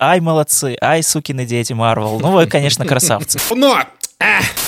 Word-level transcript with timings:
ай, 0.00 0.20
молодцы, 0.20 0.76
ай, 0.80 1.02
сукины 1.02 1.44
дети 1.44 1.72
Марвел. 1.72 2.18
Ну, 2.20 2.32
вы, 2.32 2.46
конечно, 2.46 2.84
красавцы. 2.86 3.38
Но 3.54 3.78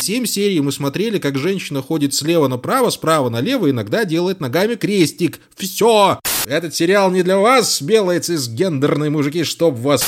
Семь 0.01 0.25
серий 0.25 0.61
мы 0.61 0.73
смотрели, 0.73 1.19
как 1.19 1.39
женщина 1.39 1.83
ходит 1.83 2.15
слева 2.15 2.49
направо, 2.49 2.91
справа 2.91 3.29
налево, 3.29 3.71
иногда 3.71 4.05
делает 4.05 4.41
ногами 4.41 4.75
крестик. 4.75 5.41
Все! 5.57 6.19
Этот 6.47 6.75
сериал 6.75 7.11
не 7.11 7.23
для 7.23 7.39
вас, 7.39 7.83
белые 7.83 8.21
цисгендерные 8.21 9.11
мужики, 9.11 9.45
чтоб 9.45 9.77
вас... 9.77 10.07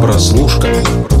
Прослушка. 0.00 1.11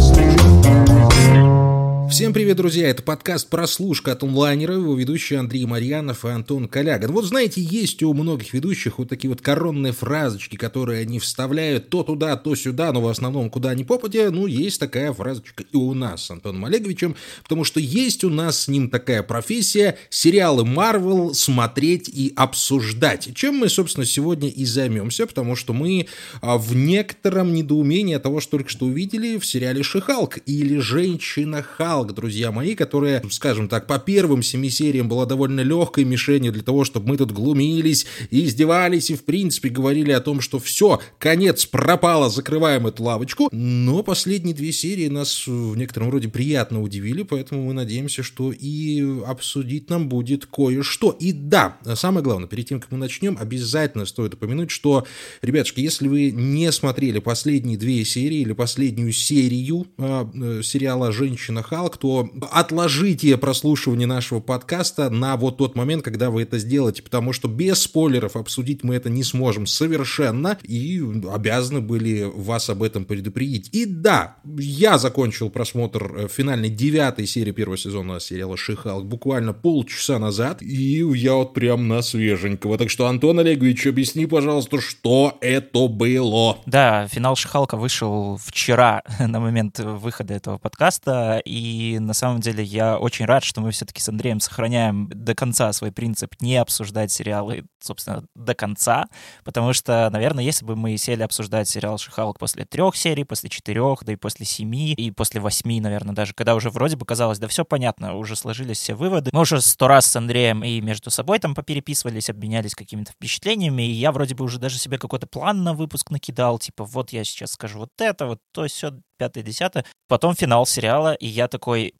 Всем 2.12 2.34
привет, 2.34 2.58
друзья! 2.58 2.90
Это 2.90 3.02
подкаст 3.02 3.48
«Прослушка» 3.48 4.12
от 4.12 4.22
онлайнера, 4.22 4.74
его 4.74 4.94
ведущие 4.94 5.38
Андрей 5.38 5.64
Марьянов 5.64 6.26
и 6.26 6.28
Антон 6.28 6.68
Калягин. 6.68 7.10
Вот 7.10 7.24
знаете, 7.24 7.62
есть 7.62 8.02
у 8.02 8.12
многих 8.12 8.52
ведущих 8.52 8.98
вот 8.98 9.08
такие 9.08 9.30
вот 9.30 9.40
коронные 9.40 9.94
фразочки, 9.94 10.56
которые 10.56 11.00
они 11.00 11.18
вставляют 11.18 11.88
то 11.88 12.02
туда, 12.02 12.36
то 12.36 12.54
сюда, 12.54 12.92
но 12.92 13.00
в 13.00 13.08
основном 13.08 13.48
куда 13.48 13.74
ни 13.74 13.82
попадя. 13.82 14.30
Ну, 14.30 14.46
есть 14.46 14.78
такая 14.78 15.10
фразочка 15.14 15.64
и 15.72 15.74
у 15.74 15.94
нас 15.94 16.26
с 16.26 16.30
Антоном 16.30 16.66
Олеговичем, 16.66 17.16
потому 17.44 17.64
что 17.64 17.80
есть 17.80 18.24
у 18.24 18.28
нас 18.28 18.60
с 18.60 18.68
ним 18.68 18.90
такая 18.90 19.22
профессия— 19.22 19.96
сериалы 20.10 20.64
Marvel 20.64 21.32
смотреть 21.32 22.10
и 22.10 22.34
обсуждать. 22.36 23.34
Чем 23.34 23.56
мы, 23.56 23.70
собственно, 23.70 24.04
сегодня 24.04 24.50
и 24.50 24.66
займемся, 24.66 25.26
потому 25.26 25.56
что 25.56 25.72
мы 25.72 26.08
а, 26.42 26.58
в 26.58 26.76
некотором 26.76 27.54
недоумении 27.54 28.16
от 28.16 28.22
того, 28.22 28.40
что 28.40 28.58
только 28.58 28.68
что 28.68 28.84
увидели 28.84 29.38
в 29.38 29.46
сериале 29.46 29.82
«Шихалк» 29.82 30.40
или 30.44 30.76
«Женщина 30.76 31.62
Халк», 31.62 32.01
аналог, 32.02 32.14
друзья 32.14 32.50
мои, 32.50 32.74
которая, 32.74 33.22
скажем 33.30 33.68
так, 33.68 33.86
по 33.86 33.98
первым 33.98 34.42
семи 34.42 34.70
сериям 34.70 35.08
была 35.08 35.26
довольно 35.26 35.60
легкой 35.60 36.04
мишенью 36.04 36.52
для 36.52 36.62
того, 36.62 36.84
чтобы 36.84 37.08
мы 37.08 37.16
тут 37.16 37.32
глумились 37.32 38.06
и 38.30 38.44
издевались, 38.44 39.10
и 39.10 39.14
в 39.14 39.24
принципе 39.24 39.68
говорили 39.68 40.10
о 40.10 40.20
том, 40.20 40.40
что 40.40 40.58
все, 40.58 41.00
конец 41.18 41.64
пропало, 41.64 42.28
закрываем 42.28 42.86
эту 42.86 43.04
лавочку. 43.04 43.48
Но 43.52 44.02
последние 44.02 44.54
две 44.54 44.72
серии 44.72 45.08
нас 45.08 45.46
в 45.46 45.76
некотором 45.76 46.10
роде 46.10 46.28
приятно 46.28 46.82
удивили, 46.82 47.22
поэтому 47.22 47.64
мы 47.64 47.72
надеемся, 47.72 48.22
что 48.22 48.52
и 48.52 49.22
обсудить 49.26 49.88
нам 49.90 50.08
будет 50.08 50.46
кое-что. 50.46 51.16
И 51.20 51.32
да, 51.32 51.78
самое 51.94 52.24
главное, 52.24 52.48
перед 52.48 52.66
тем, 52.68 52.80
как 52.80 52.90
мы 52.90 52.98
начнем, 52.98 53.36
обязательно 53.40 54.06
стоит 54.06 54.34
упомянуть, 54.34 54.70
что, 54.70 55.06
ребятушки, 55.42 55.80
если 55.80 56.08
вы 56.08 56.30
не 56.32 56.70
смотрели 56.72 57.20
последние 57.20 57.78
две 57.78 58.04
серии 58.04 58.38
или 58.38 58.52
последнюю 58.52 59.12
серию 59.12 59.86
э, 59.98 60.62
сериала 60.64 61.12
«Женщина 61.12 61.62
Халк», 61.62 61.91
кто 61.92 62.30
отложите 62.50 63.36
прослушивание 63.36 64.06
нашего 64.06 64.40
подкаста 64.40 65.10
на 65.10 65.36
вот 65.36 65.58
тот 65.58 65.76
момент, 65.76 66.02
когда 66.02 66.30
вы 66.30 66.42
это 66.42 66.58
сделаете, 66.58 67.02
потому 67.02 67.32
что 67.32 67.48
без 67.48 67.82
спойлеров 67.82 68.36
обсудить 68.36 68.82
мы 68.82 68.94
это 68.94 69.10
не 69.10 69.22
сможем 69.22 69.66
совершенно, 69.66 70.58
и 70.62 71.02
обязаны 71.30 71.80
были 71.80 72.22
вас 72.22 72.68
об 72.70 72.82
этом 72.82 73.04
предупредить. 73.04 73.68
И 73.72 73.86
да, 73.86 74.36
я 74.44 74.98
закончил 74.98 75.50
просмотр 75.50 76.12
э, 76.16 76.28
финальной 76.28 76.70
девятой 76.70 77.26
серии 77.26 77.52
первого 77.52 77.76
сезона 77.76 78.20
сериала 78.20 78.56
«Шихалк» 78.56 79.04
буквально 79.04 79.52
полчаса 79.52 80.18
назад, 80.18 80.62
и 80.62 81.04
я 81.14 81.34
вот 81.34 81.54
прям 81.54 81.88
на 81.88 82.02
свеженького. 82.02 82.78
Так 82.78 82.90
что, 82.90 83.06
Антон 83.06 83.38
Олегович, 83.38 83.86
объясни, 83.86 84.26
пожалуйста, 84.26 84.80
что 84.80 85.38
это 85.40 85.88
было? 85.88 86.58
Да, 86.66 87.06
финал 87.08 87.36
«Шихалка» 87.36 87.76
вышел 87.76 88.38
вчера 88.42 89.02
на 89.18 89.40
момент 89.40 89.78
выхода 89.78 90.34
этого 90.34 90.58
подкаста, 90.58 91.42
и 91.44 91.81
и 91.82 91.98
на 91.98 92.14
самом 92.14 92.40
деле 92.40 92.62
я 92.62 92.98
очень 92.98 93.24
рад, 93.24 93.44
что 93.44 93.60
мы 93.60 93.70
все-таки 93.70 94.00
с 94.00 94.08
Андреем 94.08 94.40
сохраняем 94.40 95.08
до 95.08 95.34
конца 95.34 95.72
свой 95.72 95.92
принцип 95.92 96.34
не 96.40 96.56
обсуждать 96.56 97.10
сериалы, 97.10 97.64
собственно, 97.80 98.24
до 98.34 98.54
конца, 98.54 99.06
потому 99.44 99.72
что, 99.72 100.08
наверное, 100.10 100.44
если 100.44 100.64
бы 100.64 100.76
мы 100.76 100.96
сели 100.96 101.22
обсуждать 101.22 101.68
сериал 101.68 101.98
«Шихалок» 101.98 102.38
после 102.38 102.64
трех 102.64 102.96
серий, 102.96 103.24
после 103.24 103.50
четырех, 103.50 104.04
да 104.04 104.12
и 104.12 104.16
после 104.16 104.46
семи, 104.46 104.92
и 104.92 105.10
после 105.10 105.40
восьми, 105.40 105.80
наверное, 105.80 106.14
даже, 106.14 106.34
когда 106.34 106.54
уже 106.54 106.70
вроде 106.70 106.96
бы 106.96 107.04
казалось, 107.04 107.38
да 107.38 107.48
все 107.48 107.64
понятно, 107.64 108.16
уже 108.16 108.36
сложились 108.36 108.78
все 108.78 108.94
выводы. 108.94 109.30
Мы 109.32 109.40
уже 109.40 109.60
сто 109.60 109.88
раз 109.88 110.06
с 110.06 110.16
Андреем 110.16 110.62
и 110.62 110.80
между 110.80 111.10
собой 111.10 111.38
там 111.38 111.54
попереписывались, 111.54 112.30
обменялись 112.30 112.74
какими-то 112.74 113.12
впечатлениями, 113.12 113.82
и 113.82 113.92
я 113.92 114.12
вроде 114.12 114.34
бы 114.34 114.44
уже 114.44 114.58
даже 114.58 114.78
себе 114.78 114.98
какой-то 114.98 115.26
план 115.26 115.64
на 115.64 115.74
выпуск 115.74 116.10
накидал, 116.10 116.58
типа 116.58 116.84
вот 116.84 117.10
я 117.10 117.24
сейчас 117.24 117.52
скажу 117.52 117.78
вот 117.78 117.90
это, 117.98 118.26
вот 118.26 118.38
то, 118.52 118.66
все, 118.66 118.92
пятое, 119.16 119.42
десятое. 119.42 119.84
Потом 120.08 120.34
финал 120.34 120.66
сериала, 120.66 121.14
и 121.14 121.26
я 121.26 121.48
такой, 121.48 121.94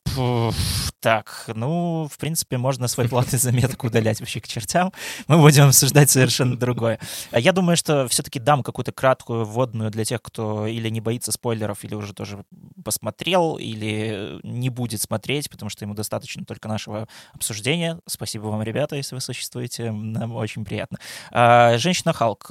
так, 1.03 1.45
ну, 1.49 2.09
в 2.11 2.17
принципе, 2.17 2.59
можно 2.59 2.87
свой 2.87 3.09
план 3.09 3.25
из 3.33 3.43
заметок 3.43 3.83
удалять 3.83 4.21
вообще 4.21 4.41
к 4.41 4.47
чертям. 4.47 4.93
Мы 5.27 5.39
будем 5.39 5.69
обсуждать 5.69 6.11
совершенно 6.11 6.57
другое. 6.57 7.01
А 7.33 7.41
я 7.41 7.53
думаю, 7.53 7.77
что 7.77 8.07
все-таки 8.07 8.39
дам 8.39 8.63
какую-то 8.63 8.93
краткую 8.93 9.45
вводную 9.45 9.91
для 9.91 10.05
тех, 10.05 10.23
кто 10.23 10.67
или 10.67 10.89
не 10.89 11.01
боится 11.01 11.33
спойлеров, 11.33 11.83
или 11.83 11.97
уже 11.97 12.13
тоже 12.15 12.45
посмотрел, 12.85 13.57
или 13.57 14.39
не 14.45 14.69
будет 14.69 15.01
смотреть, 15.01 15.51
потому 15.51 15.71
что 15.71 15.85
ему 15.85 15.95
достаточно 15.95 16.45
только 16.45 16.69
нашего 16.69 17.09
обсуждения. 17.35 17.99
Спасибо 18.07 18.45
вам, 18.45 18.63
ребята, 18.63 18.95
если 18.95 19.17
вы 19.17 19.21
существуете. 19.21 19.91
Нам 19.91 20.37
очень 20.37 20.65
приятно. 20.65 20.99
А, 21.33 21.79
«Женщина 21.79 22.13
Халк». 22.13 22.49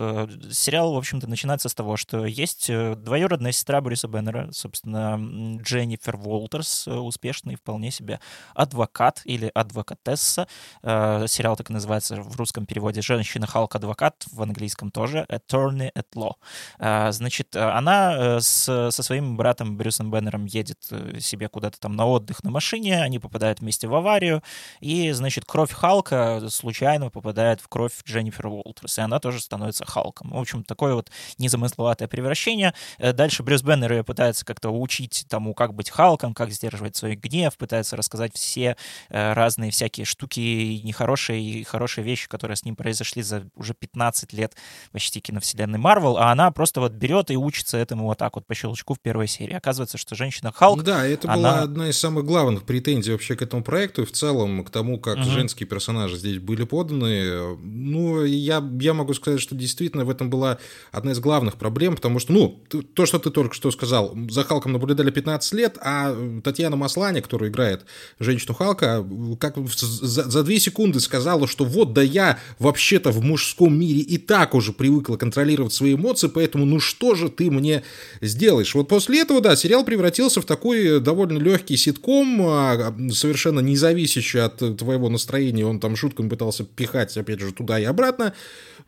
Сериал, 0.51 0.93
в 0.93 0.97
общем-то, 0.97 1.27
начинается 1.27 1.69
с 1.69 1.73
того, 1.73 1.95
что 1.95 2.25
есть 2.25 2.69
э, 2.69 2.95
двоюродная 2.95 3.53
сестра 3.53 3.79
Бориса 3.79 4.09
Беннера, 4.09 4.49
собственно, 4.61 5.59
Дженнифер 5.61 6.15
Уолтерс, 6.15 6.87
э, 6.87 6.93
успешный 6.93 7.55
вполне 7.55 7.91
себе 7.91 8.19
адвокат 8.53 9.21
или 9.25 9.51
адвокатесса. 9.53 10.47
Э, 10.83 11.25
сериал 11.27 11.55
так 11.55 11.69
и 11.69 11.73
называется 11.73 12.21
в 12.21 12.35
русском 12.37 12.65
переводе 12.65 13.01
«Женщина 13.01 13.47
Халк 13.47 13.75
адвокат», 13.75 14.25
в 14.31 14.41
английском 14.41 14.91
тоже 14.91 15.25
«Attorney 15.29 15.91
at 15.93 16.05
Law». 16.15 16.33
Э, 16.79 17.11
значит, 17.11 17.55
она 17.55 18.39
с, 18.39 18.91
со 18.91 19.03
своим 19.03 19.35
братом 19.35 19.77
Брюсом 19.77 20.11
Беннером 20.11 20.45
едет 20.45 20.77
себе 21.19 21.49
куда-то 21.49 21.79
там 21.79 21.95
на 21.95 22.05
отдых 22.05 22.43
на 22.43 22.51
машине, 22.51 23.01
они 23.01 23.19
попадают 23.19 23.59
вместе 23.59 23.87
в 23.87 23.95
аварию, 23.95 24.43
и, 24.79 25.11
значит, 25.11 25.45
кровь 25.45 25.71
Халка 25.71 26.41
случайно 26.49 27.09
попадает 27.09 27.61
в 27.61 27.67
кровь 27.67 27.93
Дженнифер 28.05 28.47
Уолтерс, 28.47 28.99
и 28.99 29.01
она 29.01 29.19
тоже 29.19 29.39
становится 29.39 29.85
Халком. 29.85 30.31
В 30.31 30.37
общем, 30.37 30.63
такое 30.63 30.93
вот 30.93 31.09
незамысловатое 31.37 32.07
превращение. 32.07 32.73
Дальше 32.99 33.43
Брюс 33.43 33.63
Беннер 33.63 33.91
ее 33.91 34.03
пытается 34.03 34.40
как-то 34.43 34.69
учить 34.69 35.25
тому, 35.27 35.53
как 35.53 35.73
быть 35.73 35.89
Халком, 35.89 36.33
как 36.33 36.51
сдерживать 36.51 36.95
свой 36.95 37.15
гнев, 37.15 37.57
пытается 37.57 37.95
рассказать 37.95 38.33
все 38.35 38.75
э, 39.09 39.33
разные 39.33 39.71
всякие 39.71 40.05
штуки, 40.05 40.81
нехорошие 40.83 41.41
и 41.41 41.63
хорошие 41.63 42.03
вещи, 42.03 42.27
которые 42.27 42.57
с 42.57 42.65
ним 42.65 42.75
произошли 42.75 43.21
за 43.21 43.47
уже 43.55 43.73
15 43.73 44.33
лет 44.33 44.55
почти 44.91 45.19
киновселенной 45.19 45.79
Марвел, 45.79 46.17
а 46.17 46.31
она 46.31 46.51
просто 46.51 46.81
вот 46.81 46.93
берет 46.93 47.31
и 47.31 47.37
учится 47.37 47.77
этому 47.77 48.05
вот 48.05 48.17
так 48.17 48.35
вот 48.35 48.45
по 48.45 48.53
щелчку 48.53 48.93
в 48.93 48.99
первой 48.99 49.27
серии. 49.27 49.53
Оказывается, 49.53 49.97
что 49.97 50.15
женщина 50.15 50.51
Халк... 50.51 50.83
Да, 50.83 51.05
это 51.05 51.31
она... 51.31 51.35
была 51.35 51.61
одна 51.61 51.89
из 51.89 51.97
самых 51.97 52.25
главных 52.25 52.63
претензий 52.63 53.11
вообще 53.11 53.35
к 53.35 53.41
этому 53.41 53.63
проекту 53.63 54.03
и 54.03 54.05
в 54.05 54.11
целом 54.11 54.63
к 54.63 54.69
тому, 54.69 54.99
как 54.99 55.17
угу. 55.17 55.23
женские 55.23 55.67
персонажи 55.67 56.17
здесь 56.17 56.39
были 56.39 56.63
поданы. 56.63 57.57
Ну, 57.57 58.23
я, 58.23 58.63
я 58.79 58.93
могу 58.93 59.13
сказать, 59.13 59.41
что 59.41 59.55
действительно 59.55 60.05
в 60.05 60.09
этом 60.09 60.29
была 60.29 60.57
одна 60.91 61.11
из 61.11 61.19
главных 61.19 61.55
проблем, 61.55 61.95
потому 61.95 62.19
что, 62.19 62.33
ну, 62.33 62.63
то, 62.93 63.05
что 63.05 63.19
ты 63.19 63.31
только 63.31 63.53
что 63.55 63.71
сказал, 63.71 64.13
за 64.31 64.43
Халком 64.43 64.71
наблюдали 64.71 65.11
15 65.11 65.53
лет, 65.53 65.77
а 65.81 66.15
Татьяна 66.43 66.75
Маслани, 66.75 67.19
которая 67.19 67.49
играет 67.49 67.85
женщину 68.19 68.53
Халка, 68.53 69.05
как 69.39 69.57
за, 69.67 70.29
за 70.29 70.43
две 70.43 70.59
секунды 70.59 70.99
сказала, 70.99 71.47
что 71.47 71.65
вот, 71.65 71.93
да 71.93 72.01
я 72.01 72.39
вообще-то 72.59 73.11
в 73.11 73.21
мужском 73.21 73.77
мире 73.77 73.99
и 73.99 74.17
так 74.17 74.55
уже 74.55 74.71
привыкла 74.71 75.17
контролировать 75.17 75.73
свои 75.73 75.95
эмоции, 75.95 76.27
поэтому 76.27 76.65
ну 76.65 76.79
что 76.79 77.15
же 77.15 77.29
ты 77.29 77.51
мне 77.51 77.83
сделаешь? 78.21 78.73
Вот 78.73 78.87
после 78.87 79.21
этого, 79.21 79.41
да, 79.41 79.55
сериал 79.55 79.83
превратился 79.83 80.41
в 80.41 80.45
такой 80.45 80.99
довольно 80.99 81.37
легкий 81.37 81.75
ситком, 81.75 82.41
а, 82.41 82.95
совершенно 83.11 83.59
не 83.59 83.75
зависящий 83.75 84.39
от 84.39 84.77
твоего 84.77 85.09
настроения, 85.09 85.65
он 85.65 85.79
там 85.79 85.95
шутками 85.95 86.29
пытался 86.29 86.63
пихать, 86.63 87.15
опять 87.17 87.39
же, 87.39 87.51
туда 87.51 87.79
и 87.79 87.83
обратно. 87.83 88.33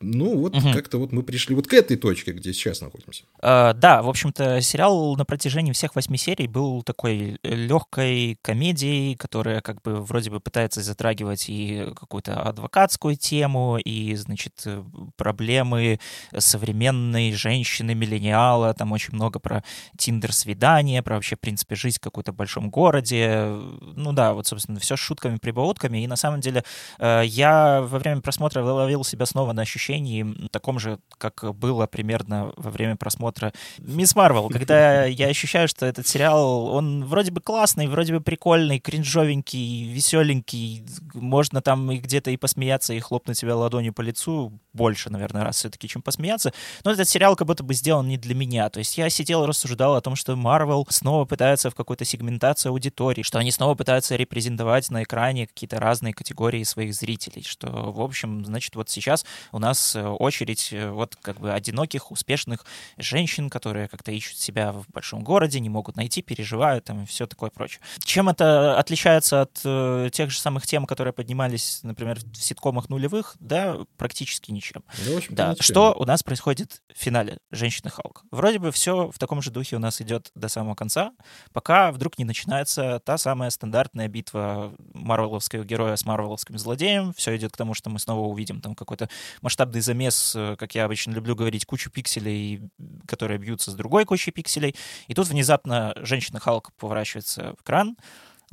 Ну, 0.01 0.37
вот 0.37 0.55
угу. 0.55 0.73
как-то 0.73 0.97
вот 0.97 1.11
мы 1.11 1.23
пришли 1.23 1.55
вот 1.55 1.67
к 1.67 1.73
этой 1.73 1.97
точке, 1.97 2.31
где 2.31 2.53
сейчас 2.53 2.81
находимся. 2.81 3.23
Uh, 3.41 3.73
да, 3.73 4.01
в 4.01 4.09
общем-то, 4.09 4.61
сериал 4.61 5.15
на 5.15 5.25
протяжении 5.33 5.71
всех 5.71 5.95
восьми 5.95 6.15
серий 6.15 6.47
был 6.47 6.83
такой 6.83 7.39
легкой 7.41 8.37
комедией, 8.43 9.15
которая 9.15 9.61
как 9.61 9.81
бы 9.81 9.95
вроде 9.95 10.29
бы 10.29 10.39
пытается 10.39 10.83
затрагивать 10.83 11.45
и 11.49 11.91
какую-то 11.95 12.39
адвокатскую 12.39 13.15
тему, 13.15 13.79
и, 13.79 14.13
значит, 14.13 14.67
проблемы 15.15 15.99
современной 16.37 17.31
женщины, 17.33 17.95
миллениала, 17.95 18.75
там 18.75 18.91
очень 18.91 19.15
много 19.15 19.39
про 19.39 19.63
тиндер-свидания 19.97 21.01
про 21.01 21.15
вообще, 21.15 21.35
в 21.35 21.39
принципе, 21.39 21.73
жизнь 21.73 21.97
в 22.03 22.31
большом 22.31 22.69
городе. 22.69 23.47
Ну 23.81 24.13
да, 24.13 24.33
вот, 24.33 24.45
собственно, 24.45 24.79
все 24.79 24.95
с 24.95 24.99
шутками, 24.99 25.37
прибаутками. 25.37 26.03
И 26.03 26.07
на 26.07 26.15
самом 26.15 26.41
деле 26.41 26.63
э, 26.99 27.23
я 27.25 27.81
во 27.81 27.97
время 27.97 28.21
просмотра 28.21 28.63
ловил 28.63 29.03
себя 29.03 29.25
снова 29.25 29.53
на 29.53 29.63
ощущении 29.63 30.47
таком 30.49 30.77
же, 30.77 30.99
как 31.17 31.55
было 31.55 31.87
примерно 31.87 32.53
во 32.55 32.69
время 32.69 32.97
просмотра 32.97 33.51
«Мисс 33.79 34.15
Марвел», 34.15 34.49
когда 34.49 35.05
я 35.05 35.22
ощущаю, 35.29 35.67
что 35.67 35.85
этот 35.85 36.07
сериал, 36.07 36.67
он 36.67 37.05
вроде 37.05 37.31
бы 37.31 37.41
классный, 37.41 37.87
вроде 37.87 38.13
бы 38.13 38.21
прикольный, 38.21 38.79
кринжовенький, 38.79 39.91
веселенький, 39.91 40.83
можно 41.13 41.61
там 41.61 41.91
и 41.91 41.97
где-то 41.97 42.31
и 42.31 42.37
посмеяться, 42.37 42.93
и 42.93 42.99
хлопнуть 42.99 43.37
себя 43.37 43.55
ладонью 43.55 43.93
по 43.93 44.01
лицу, 44.01 44.51
больше, 44.73 45.09
наверное, 45.09 45.43
раз 45.43 45.57
все-таки, 45.57 45.87
чем 45.87 46.01
посмеяться. 46.01 46.51
Но 46.83 46.91
этот 46.91 47.07
сериал 47.07 47.35
как 47.35 47.47
будто 47.47 47.63
бы 47.63 47.73
сделан 47.73 48.07
не 48.07 48.17
для 48.17 48.33
меня. 48.33 48.69
То 48.69 48.79
есть 48.79 48.97
я 48.97 49.09
сидел 49.09 49.43
и 49.43 49.47
рассуждал 49.47 49.95
о 49.95 50.01
том, 50.01 50.15
что 50.15 50.33
Marvel 50.33 50.85
снова 50.89 51.25
пытается 51.25 51.69
в 51.69 51.75
какой-то 51.75 52.05
сегментации 52.05 52.69
аудитории, 52.69 53.21
что 53.21 53.37
они 53.37 53.51
снова 53.51 53.75
пытаются 53.75 54.15
репрезентовать 54.15 54.89
на 54.89 55.03
экране 55.03 55.47
какие-то 55.47 55.79
разные 55.79 56.13
категории 56.13 56.63
своих 56.63 56.93
зрителей, 56.95 57.43
что, 57.43 57.69
в 57.69 58.01
общем, 58.01 58.43
значит, 58.45 58.75
вот 58.75 58.89
сейчас 58.89 59.25
у 59.51 59.59
нас 59.59 59.95
э, 59.95 60.03
очередь 60.03 60.69
э, 60.71 60.89
вот 60.89 61.15
как 61.21 61.39
бы 61.39 61.53
одиноких, 61.53 62.11
успешных 62.11 62.65
женщин, 62.97 63.49
которые 63.49 63.87
как-то 63.87 64.11
ищут 64.11 64.37
себя 64.37 64.71
в 64.71 64.85
большом 64.91 65.12
городе, 65.21 65.59
не 65.59 65.69
могут 65.69 65.95
найти, 65.95 66.21
переживают 66.21 66.85
там 66.85 67.03
и 67.03 67.05
все 67.05 67.27
такое 67.27 67.49
прочее. 67.49 67.81
Чем 68.03 68.29
это 68.29 68.77
отличается 68.77 69.41
от 69.41 69.61
э, 69.63 70.09
тех 70.11 70.31
же 70.31 70.39
самых 70.39 70.65
тем, 70.65 70.85
которые 70.85 71.13
поднимались, 71.13 71.79
например, 71.83 72.19
в 72.19 72.37
ситкомах 72.37 72.89
нулевых? 72.89 73.35
Да, 73.39 73.77
практически 73.97 74.51
ничем. 74.51 74.83
Ну, 75.05 75.13
в 75.13 75.17
общем, 75.17 75.35
Да, 75.35 75.51
ничем. 75.51 75.63
что 75.63 75.93
у 75.97 76.05
нас 76.05 76.23
происходит 76.23 76.81
в 76.93 76.99
финале 76.99 77.37
«Женщины 77.51 77.89
Халк»? 77.89 78.23
Вроде 78.31 78.59
бы 78.59 78.71
все 78.71 79.11
в 79.11 79.19
таком 79.19 79.41
же 79.41 79.51
духе 79.51 79.75
у 79.75 79.79
нас 79.79 80.01
идет 80.01 80.31
до 80.35 80.47
самого 80.47 80.75
конца, 80.75 81.11
пока 81.51 81.91
вдруг 81.91 82.17
не 82.17 82.25
начинается 82.25 82.99
та 83.05 83.17
самая 83.17 83.49
стандартная 83.49 84.07
битва 84.07 84.73
марвеловского 84.93 85.63
героя 85.63 85.95
с 85.95 86.05
марвеловским 86.05 86.57
злодеем. 86.57 87.13
Все 87.13 87.35
идет 87.35 87.51
к 87.53 87.57
тому, 87.57 87.73
что 87.73 87.89
мы 87.89 87.99
снова 87.99 88.27
увидим 88.27 88.61
там 88.61 88.75
какой-то 88.75 89.09
масштабный 89.41 89.81
замес, 89.81 90.33
э, 90.35 90.55
как 90.57 90.75
я 90.75 90.85
обычно 90.85 91.11
люблю 91.11 91.35
говорить, 91.35 91.65
кучу 91.65 91.89
пикселей, 91.91 92.61
которые 93.07 93.37
бьются 93.37 93.71
с 93.71 93.73
другой 93.75 94.05
кучей 94.05 94.31
пикселей. 94.31 94.75
И 95.07 95.13
тут 95.13 95.27
внезапно 95.27 95.93
женщина 95.97 96.39
Халк 96.39 96.71
поворачивается 96.73 97.55
в 97.57 97.63
экран, 97.63 97.97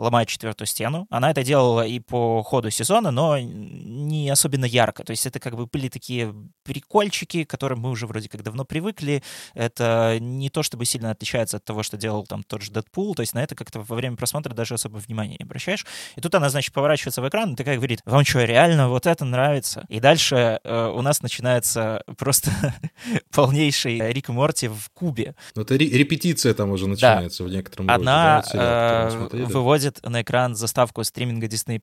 ломает 0.00 0.29
четвертую 0.29 0.67
стену. 0.67 1.06
Она 1.11 1.31
это 1.31 1.43
делала 1.44 1.87
и 1.87 2.00
по 2.00 2.43
ходу 2.43 2.70
сезона, 2.70 3.11
но 3.11 3.38
не 3.38 4.31
особенно 4.31 4.64
ярко. 4.64 5.05
То 5.05 5.11
есть 5.11 5.26
это 5.26 5.38
как 5.38 5.56
бы 5.56 5.67
были 5.67 5.88
такие 5.88 6.35
прикольчики, 6.64 7.44
к 7.44 7.50
которым 7.50 7.81
мы 7.81 7.91
уже 7.91 8.06
вроде 8.06 8.29
как 8.29 8.43
давно 8.43 8.64
привыкли. 8.64 9.23
Это 9.55 10.17
не 10.20 10.49
то, 10.49 10.62
чтобы 10.62 10.85
сильно 10.87 11.11
отличается 11.11 11.58
от 11.58 11.64
того, 11.64 11.82
что 11.82 11.97
делал 11.97 12.26
там 12.26 12.43
тот 12.43 12.62
же 12.62 12.70
Дэдпул. 12.73 13.14
То 13.14 13.20
есть 13.20 13.35
на 13.35 13.43
это 13.43 13.55
как-то 13.55 13.81
во 13.81 13.97
время 13.97 14.17
просмотра 14.17 14.55
даже 14.55 14.75
особо 14.75 14.97
внимания 14.97 15.37
не 15.38 15.44
обращаешь. 15.44 15.85
И 16.17 16.20
тут 16.20 16.35
она, 16.35 16.49
значит, 16.49 16.73
поворачивается 16.73 17.20
в 17.20 17.29
экран 17.29 17.52
и 17.52 17.56
такая 17.56 17.76
говорит, 17.76 18.00
вам 18.06 18.25
что, 18.25 18.43
реально 18.44 18.88
вот 18.88 19.06
это 19.06 19.25
нравится? 19.25 19.85
И 19.88 20.00
дальше 20.00 20.61
э, 20.64 20.87
у 20.94 21.02
нас 21.02 21.20
начинается 21.23 22.02
просто 22.17 22.50
полнейший 23.35 23.99
Рик 24.12 24.29
и 24.29 24.32
Морти 24.32 24.69
в 24.69 24.88
кубе. 24.94 25.35
Ну, 25.55 25.62
это 25.62 25.76
ре- 25.76 25.91
репетиция 25.91 26.55
там 26.55 26.70
уже 26.70 26.88
начинается 26.88 27.44
в 27.44 27.49
некотором 27.49 27.88
роде, 27.88 28.05
да, 28.05 28.11
Она 28.12 28.37
вот 28.37 28.47
сериал, 28.47 28.67
э, 28.67 29.11
смотрели. 29.11 29.44
Выводит 29.90 30.02
на 30.04 30.22
экран 30.22 30.54
заставку 30.54 31.04
стриминга 31.04 31.46
Disney+. 31.46 31.81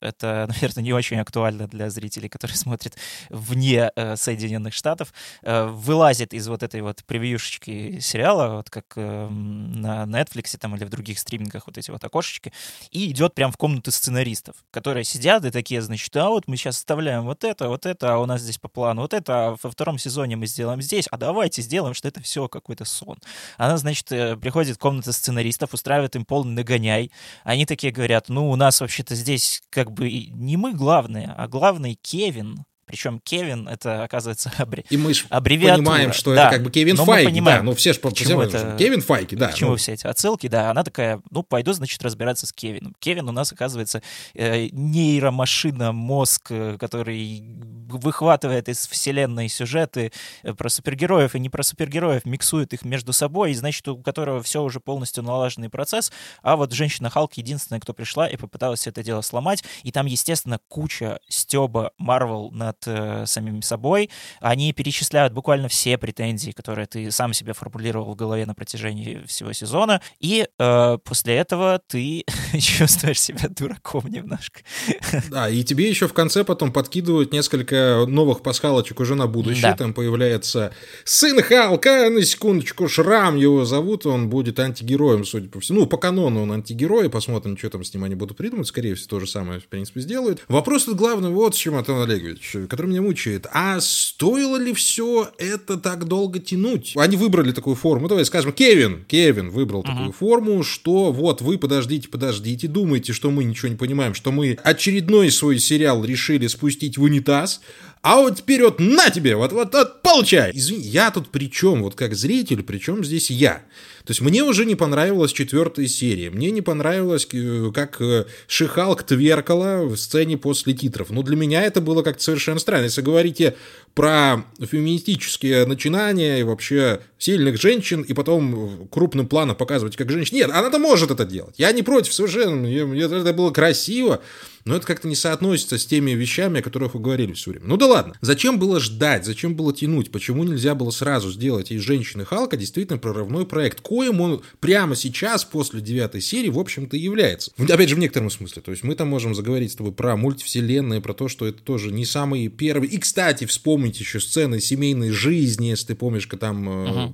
Это, 0.00 0.46
наверное, 0.48 0.84
не 0.84 0.92
очень 0.92 1.18
актуально 1.18 1.66
для 1.66 1.90
зрителей, 1.90 2.28
которые 2.28 2.56
смотрят 2.56 2.96
вне 3.28 3.90
э, 3.94 4.16
Соединенных 4.16 4.74
Штатов. 4.74 5.12
Э, 5.42 5.66
вылазит 5.66 6.34
из 6.34 6.48
вот 6.48 6.62
этой 6.62 6.80
вот 6.82 7.04
превьюшечки 7.04 8.00
сериала, 8.00 8.56
вот 8.56 8.70
как 8.70 8.84
э, 8.96 9.28
на 9.28 10.04
Netflix 10.04 10.56
там 10.58 10.76
или 10.76 10.84
в 10.84 10.90
других 10.90 11.18
стримингах 11.18 11.66
вот 11.66 11.78
эти 11.78 11.90
вот 11.90 12.04
окошечки, 12.04 12.52
и 12.90 13.10
идет 13.10 13.34
прям 13.34 13.52
в 13.52 13.56
комнату 13.56 13.90
сценаристов, 13.90 14.56
которые 14.70 15.04
сидят 15.04 15.44
и 15.44 15.50
такие, 15.50 15.82
значит, 15.82 16.16
а 16.16 16.28
вот 16.28 16.48
мы 16.48 16.56
сейчас 16.56 16.76
вставляем 16.76 17.24
вот 17.24 17.44
это, 17.44 17.68
вот 17.68 17.86
это, 17.86 18.14
а 18.14 18.18
у 18.18 18.26
нас 18.26 18.40
здесь 18.40 18.58
по 18.58 18.68
плану 18.68 19.02
вот 19.02 19.14
это, 19.14 19.48
а 19.48 19.56
во 19.62 19.70
втором 19.70 19.98
сезоне 19.98 20.36
мы 20.36 20.46
сделаем 20.46 20.82
здесь, 20.82 21.06
а 21.10 21.16
давайте 21.16 21.62
сделаем, 21.62 21.94
что 21.94 22.08
это 22.08 22.20
все 22.20 22.48
какой-то 22.48 22.84
сон. 22.84 23.18
Она, 23.56 23.76
значит, 23.76 24.10
э, 24.12 24.36
приходит 24.36 24.76
в 24.76 24.78
комнату 24.78 25.12
сценаристов, 25.12 25.74
устраивает 25.74 26.16
им 26.16 26.24
полный 26.24 26.60
нагоняй. 26.60 27.10
Они 27.44 27.66
такие 27.66 27.92
говорят, 27.92 28.28
ну, 28.28 28.50
у 28.50 28.56
нас 28.56 28.80
вообще-то 28.80 29.14
здесь 29.14 29.62
как 29.70 29.92
бы 29.92 30.10
не 30.10 30.56
мы 30.56 30.72
главные, 30.72 31.34
а 31.36 31.48
главный 31.48 31.94
Кевин. 31.94 32.64
Причем 32.90 33.20
Кевин— 33.20 33.68
это, 33.70 34.02
оказывается, 34.04 34.52
абре- 34.58 34.84
И 34.90 34.96
мы 34.96 35.12
аббревиатура. 35.28 35.76
понимаем, 35.84 36.12
что 36.12 36.34
Да, 36.34 36.48
это 36.48 36.56
как 36.56 36.64
бы 36.64 36.70
Кевин 36.70 36.96
но 36.96 37.04
мы 37.04 37.14
Файги, 37.14 37.28
понимаем, 37.30 37.60
да, 37.60 37.64
ну 37.64 37.74
все 37.74 37.92
же 37.92 38.00
к 38.00 38.12
чему 38.14 38.42
это- 38.42 38.76
Кевин 38.78 39.00
Файги, 39.00 39.36
да. 39.36 39.48
к 39.48 39.54
чему 39.54 39.70
ну, 39.70 39.76
все 39.76 39.92
эти 39.92 40.06
отсылки, 40.06 40.48
да, 40.48 40.70
она 40.70 40.82
такая, 40.82 41.20
ну, 41.30 41.42
пойду, 41.42 41.72
значит, 41.72 42.02
разбираться 42.02 42.46
с 42.46 42.52
Кевином. 42.52 42.94
Кевин 42.98 43.28
у 43.28 43.32
нас, 43.32 43.52
оказывается, 43.52 44.02
э, 44.34 44.68
нейромашина, 44.72 45.92
мозг, 45.92 46.48
э, 46.50 46.76
который 46.78 47.42
выхватывает 47.88 48.68
из 48.68 48.86
вселенной 48.86 49.48
сюжеты 49.48 50.12
э, 50.42 50.52
про 50.54 50.68
супергероев 50.68 51.34
и 51.34 51.40
не 51.40 51.48
про 51.48 51.62
супергероев, 51.62 52.24
миксует 52.24 52.72
их 52.72 52.84
между 52.84 53.12
собой, 53.12 53.52
и, 53.52 53.54
значит, 53.54 53.86
у 53.88 53.98
которого 53.98 54.42
все 54.42 54.62
уже 54.62 54.80
полностью 54.80 55.22
налаженный 55.22 55.68
процесс, 55.68 56.12
а 56.42 56.56
вот 56.56 56.72
женщина 56.72 57.10
Халк 57.10 57.34
единственная, 57.34 57.80
кто 57.80 57.92
пришла 57.94 58.26
и 58.28 58.36
попыталась 58.36 58.80
все 58.80 58.90
это 58.90 59.02
дело 59.02 59.20
сломать, 59.20 59.64
и 59.82 59.92
там, 59.92 60.06
естественно, 60.06 60.58
куча 60.68 61.20
стеба 61.28 61.92
Марвел 61.98 62.50
над 62.52 62.79
э, 62.86 63.24
самим 63.26 63.62
собой, 63.62 64.10
они 64.40 64.72
перечисляют 64.72 65.32
буквально 65.32 65.68
все 65.68 65.98
претензии, 65.98 66.52
которые 66.52 66.86
ты 66.86 67.10
сам 67.10 67.32
себе 67.32 67.52
формулировал 67.52 68.12
в 68.12 68.16
голове 68.16 68.46
на 68.46 68.54
протяжении 68.54 69.22
всего 69.26 69.52
сезона, 69.52 70.00
и 70.18 70.46
э, 70.58 70.98
после 71.04 71.36
этого 71.36 71.80
ты 71.86 72.24
чувствуешь 72.60 73.20
себя 73.20 73.48
дураком 73.48 74.06
немножко. 74.08 74.60
Да, 75.30 75.48
и 75.48 75.62
тебе 75.64 75.88
еще 75.88 76.08
в 76.08 76.12
конце 76.12 76.44
потом 76.44 76.72
подкидывают 76.72 77.32
несколько 77.32 78.04
новых 78.06 78.42
пасхалочек 78.42 79.00
уже 79.00 79.14
на 79.14 79.26
будущее. 79.26 79.62
Да. 79.62 79.76
Там 79.76 79.94
появляется 79.94 80.72
сын 81.04 81.40
Халка, 81.42 82.10
на 82.10 82.22
секундочку, 82.22 82.88
Шрам 82.88 83.36
его 83.36 83.64
зовут, 83.64 84.06
он 84.06 84.28
будет 84.28 84.58
антигероем, 84.58 85.24
судя 85.24 85.48
по 85.48 85.60
всему. 85.60 85.80
Ну, 85.80 85.86
по 85.86 85.96
канону 85.96 86.42
он 86.42 86.52
антигерой, 86.52 87.10
посмотрим, 87.10 87.56
что 87.56 87.70
там 87.70 87.84
с 87.84 87.94
ним 87.94 88.04
они 88.04 88.14
будут 88.14 88.36
придумать. 88.36 88.66
Скорее 88.66 88.94
всего, 88.94 89.08
то 89.10 89.20
же 89.20 89.26
самое, 89.26 89.60
в 89.60 89.66
принципе, 89.66 90.00
сделают. 90.00 90.42
Вопрос 90.48 90.84
тут 90.84 90.96
главный 90.96 91.30
вот 91.30 91.54
с 91.54 91.58
чем, 91.58 91.76
Антон 91.76 92.02
Олегович, 92.02 92.56
который 92.70 92.86
меня 92.86 93.02
мучает. 93.02 93.46
А 93.52 93.80
стоило 93.80 94.56
ли 94.56 94.72
все 94.72 95.30
это 95.38 95.76
так 95.76 96.06
долго 96.06 96.38
тянуть? 96.38 96.92
Они 96.96 97.16
выбрали 97.16 97.52
такую 97.52 97.74
форму. 97.74 98.08
Давай 98.08 98.24
скажем, 98.24 98.52
Кевин, 98.52 99.04
Кевин 99.06 99.50
выбрал 99.50 99.82
такую 99.82 100.12
форму, 100.12 100.62
что 100.62 101.12
вот 101.12 101.42
вы 101.42 101.58
подождите, 101.58 102.08
подождите, 102.08 102.68
думаете, 102.68 103.12
что 103.12 103.30
мы 103.30 103.44
ничего 103.44 103.68
не 103.68 103.76
понимаем, 103.76 104.14
что 104.14 104.30
мы 104.30 104.56
очередной 104.62 105.30
свой 105.30 105.58
сериал 105.58 106.04
решили 106.04 106.46
спустить 106.46 106.96
в 106.96 107.02
унитаз, 107.02 107.60
а 108.02 108.16
вот 108.16 108.36
теперь 108.36 108.62
вот 108.62 108.80
на 108.80 109.10
тебе, 109.10 109.36
вот, 109.36 109.52
вот, 109.52 109.74
вот 109.74 110.00
получай. 110.00 110.52
Извини, 110.54 110.80
я 110.82 111.10
тут 111.10 111.28
при 111.28 111.50
чем, 111.50 111.82
вот 111.82 111.94
как 111.94 112.14
зритель, 112.14 112.62
при 112.62 112.78
чем 112.78 113.04
здесь 113.04 113.30
я? 113.30 113.62
То 114.04 114.12
есть 114.12 114.22
мне 114.22 114.42
уже 114.42 114.64
не 114.64 114.74
понравилась 114.74 115.32
четвертая 115.32 115.86
серия, 115.86 116.30
мне 116.30 116.50
не 116.50 116.62
понравилось, 116.62 117.28
э, 117.32 117.70
как 117.74 118.00
э, 118.00 118.24
Шихалк 118.46 119.02
тверкала 119.02 119.84
в 119.84 119.96
сцене 119.98 120.38
после 120.38 120.72
титров. 120.72 121.10
Ну, 121.10 121.22
для 121.22 121.36
меня 121.36 121.62
это 121.62 121.82
было 121.82 122.02
как-то 122.02 122.22
совершенно 122.22 122.58
странно. 122.58 122.84
Если 122.84 123.02
говорите 123.02 123.54
про 123.94 124.46
феминистические 124.58 125.66
начинания 125.66 126.40
и 126.40 126.42
вообще 126.42 127.00
сильных 127.20 127.60
женщин, 127.60 128.00
и 128.00 128.14
потом 128.14 128.88
крупным 128.90 129.28
планом 129.28 129.54
показывать, 129.54 129.94
как 129.96 130.10
женщина... 130.10 130.38
Нет, 130.38 130.50
она-то 130.50 130.78
может 130.78 131.10
это 131.10 131.24
делать. 131.24 131.54
Я 131.58 131.70
не 131.70 131.82
против 131.82 132.12
совершенно, 132.14 132.66
это 132.66 133.32
было 133.34 133.50
красиво, 133.50 134.22
но 134.64 134.76
это 134.76 134.86
как-то 134.86 135.06
не 135.06 135.14
соотносится 135.14 135.78
с 135.78 135.86
теми 135.86 136.12
вещами, 136.12 136.60
о 136.60 136.62
которых 136.62 136.94
вы 136.94 137.00
говорили 137.00 137.32
все 137.32 137.50
время. 137.50 137.66
Ну 137.66 137.76
да 137.76 137.86
ладно. 137.86 138.14
Зачем 138.20 138.58
было 138.58 138.80
ждать? 138.80 139.24
Зачем 139.24 139.54
было 139.54 139.72
тянуть? 139.72 140.10
Почему 140.10 140.44
нельзя 140.44 140.74
было 140.74 140.90
сразу 140.90 141.30
сделать 141.30 141.70
из 141.70 141.82
женщины 141.82 142.24
Халка 142.24 142.56
действительно 142.56 142.98
прорывной 142.98 143.46
проект, 143.46 143.80
коим 143.80 144.20
он 144.20 144.42
прямо 144.60 144.96
сейчас, 144.96 145.44
после 145.44 145.80
девятой 145.80 146.20
серии, 146.20 146.48
в 146.48 146.58
общем-то, 146.58 146.96
является? 146.96 147.52
Опять 147.58 147.88
же, 147.90 147.96
в 147.96 147.98
некотором 147.98 148.30
смысле. 148.30 148.62
То 148.62 148.70
есть 148.70 148.82
мы 148.82 148.94
там 148.94 149.08
можем 149.08 149.34
заговорить 149.34 149.72
с 149.72 149.76
тобой 149.76 149.92
про 149.92 150.16
мультивселенные, 150.16 151.00
про 151.00 151.14
то, 151.14 151.28
что 151.28 151.46
это 151.46 151.62
тоже 151.62 151.92
не 151.92 152.04
самый 152.06 152.48
первый. 152.48 152.88
И, 152.88 152.98
кстати, 152.98 153.44
вспомнить 153.44 154.00
еще 154.00 154.20
сцены 154.20 154.60
семейной 154.60 155.10
жизни, 155.10 155.66
если 155.66 155.88
ты 155.88 155.94
помнишь, 155.94 156.26
как 156.26 156.40
там 156.40 156.68
Дж- 156.68 157.09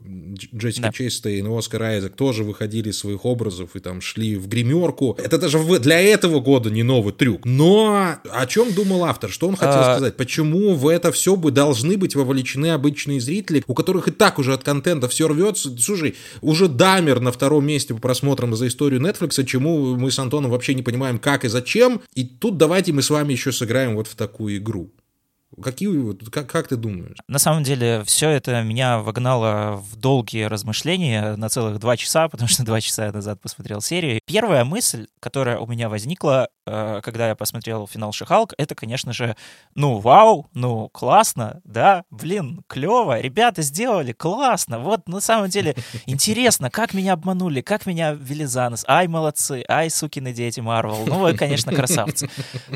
Джессика 0.54 0.88
Да. 0.88 0.92
Честейн 0.92 1.46
и 1.46 1.58
Оскар 1.58 1.82
Айзек 1.82 2.14
тоже 2.14 2.44
выходили 2.44 2.90
из 2.90 2.98
своих 2.98 3.24
образов 3.24 3.70
и 3.74 3.80
там 3.80 4.00
шли 4.00 4.36
в 4.36 4.48
гримерку. 4.48 5.16
Это 5.22 5.38
даже 5.38 5.58
для 5.78 6.00
этого 6.00 6.40
года 6.40 6.70
не 6.70 6.82
новый 6.82 7.12
трюк. 7.12 7.44
Но 7.44 8.16
о 8.30 8.46
чем 8.46 8.72
думал 8.72 9.04
автор? 9.04 9.30
Что 9.30 9.48
он 9.48 9.56
хотел 9.56 9.80
А, 9.80 9.94
сказать? 9.94 10.16
Почему 10.16 10.74
в 10.74 10.88
это 10.88 11.12
все 11.12 11.36
бы 11.36 11.50
должны 11.50 11.96
быть 11.96 12.14
вовлечены 12.14 12.72
обычные 12.72 13.20
зрители, 13.20 13.62
у 13.66 13.74
которых 13.74 14.08
и 14.08 14.10
так 14.10 14.38
уже 14.38 14.52
от 14.52 14.64
контента 14.64 15.08
все 15.08 15.28
рвется? 15.28 15.76
Слушай, 15.78 16.14
уже 16.40 16.68
Дамер 16.68 17.20
на 17.20 17.32
втором 17.32 17.66
месте 17.66 17.94
по 17.94 18.00
просмотрам 18.00 18.54
за 18.54 18.66
историю 18.68 19.00
Netflix, 19.00 19.44
чему 19.44 19.96
мы 19.96 20.10
с 20.10 20.18
Антоном 20.18 20.50
вообще 20.50 20.74
не 20.74 20.82
понимаем, 20.82 21.18
как 21.18 21.44
и 21.44 21.48
зачем. 21.48 22.00
И 22.14 22.24
тут 22.24 22.56
давайте 22.56 22.92
мы 22.92 23.02
с 23.02 23.10
вами 23.10 23.32
еще 23.32 23.52
сыграем 23.52 23.94
вот 23.94 24.06
в 24.06 24.14
такую 24.14 24.56
игру. 24.58 24.90
Какие, 25.62 26.14
как, 26.30 26.50
как 26.50 26.68
ты 26.68 26.76
думаешь? 26.76 27.16
На 27.28 27.38
самом 27.38 27.62
деле, 27.62 28.02
все 28.04 28.28
это 28.30 28.62
меня 28.62 28.98
вогнало 28.98 29.76
в 29.76 29.96
долгие 29.96 30.44
размышления 30.44 31.36
на 31.36 31.48
целых 31.48 31.78
два 31.78 31.96
часа, 31.96 32.28
потому 32.30 32.48
что 32.48 32.64
два 32.64 32.80
часа 32.80 33.06
я 33.06 33.12
назад 33.12 33.40
посмотрел 33.40 33.80
серию. 33.80 34.20
Первая 34.26 34.64
мысль, 34.64 35.06
которая 35.20 35.58
у 35.58 35.66
меня 35.66 35.88
возникла, 35.88 36.48
когда 36.66 37.28
я 37.28 37.34
посмотрел 37.34 37.86
финал 37.86 38.12
Шихалк, 38.12 38.52
это, 38.58 38.74
конечно 38.74 39.12
же, 39.12 39.36
ну, 39.74 39.98
вау, 39.98 40.48
ну, 40.52 40.88
классно, 40.88 41.60
да, 41.64 42.04
блин, 42.10 42.64
клево, 42.66 43.20
ребята 43.20 43.62
сделали, 43.62 44.12
классно. 44.12 44.78
Вот 44.78 45.08
на 45.08 45.20
самом 45.20 45.48
деле 45.48 45.74
интересно, 46.06 46.70
как 46.70 46.94
меня 46.94 47.12
обманули, 47.14 47.60
как 47.60 47.86
меня 47.86 48.12
ввели 48.12 48.44
за 48.44 48.68
нос. 48.68 48.84
Ай, 48.88 49.06
молодцы, 49.08 49.64
ай, 49.68 49.90
сукины 49.90 50.32
дети 50.32 50.60
Марвел. 50.60 51.06
Ну, 51.06 51.18
вы, 51.18 51.34
конечно, 51.34 51.72
красавцы. 51.72 52.28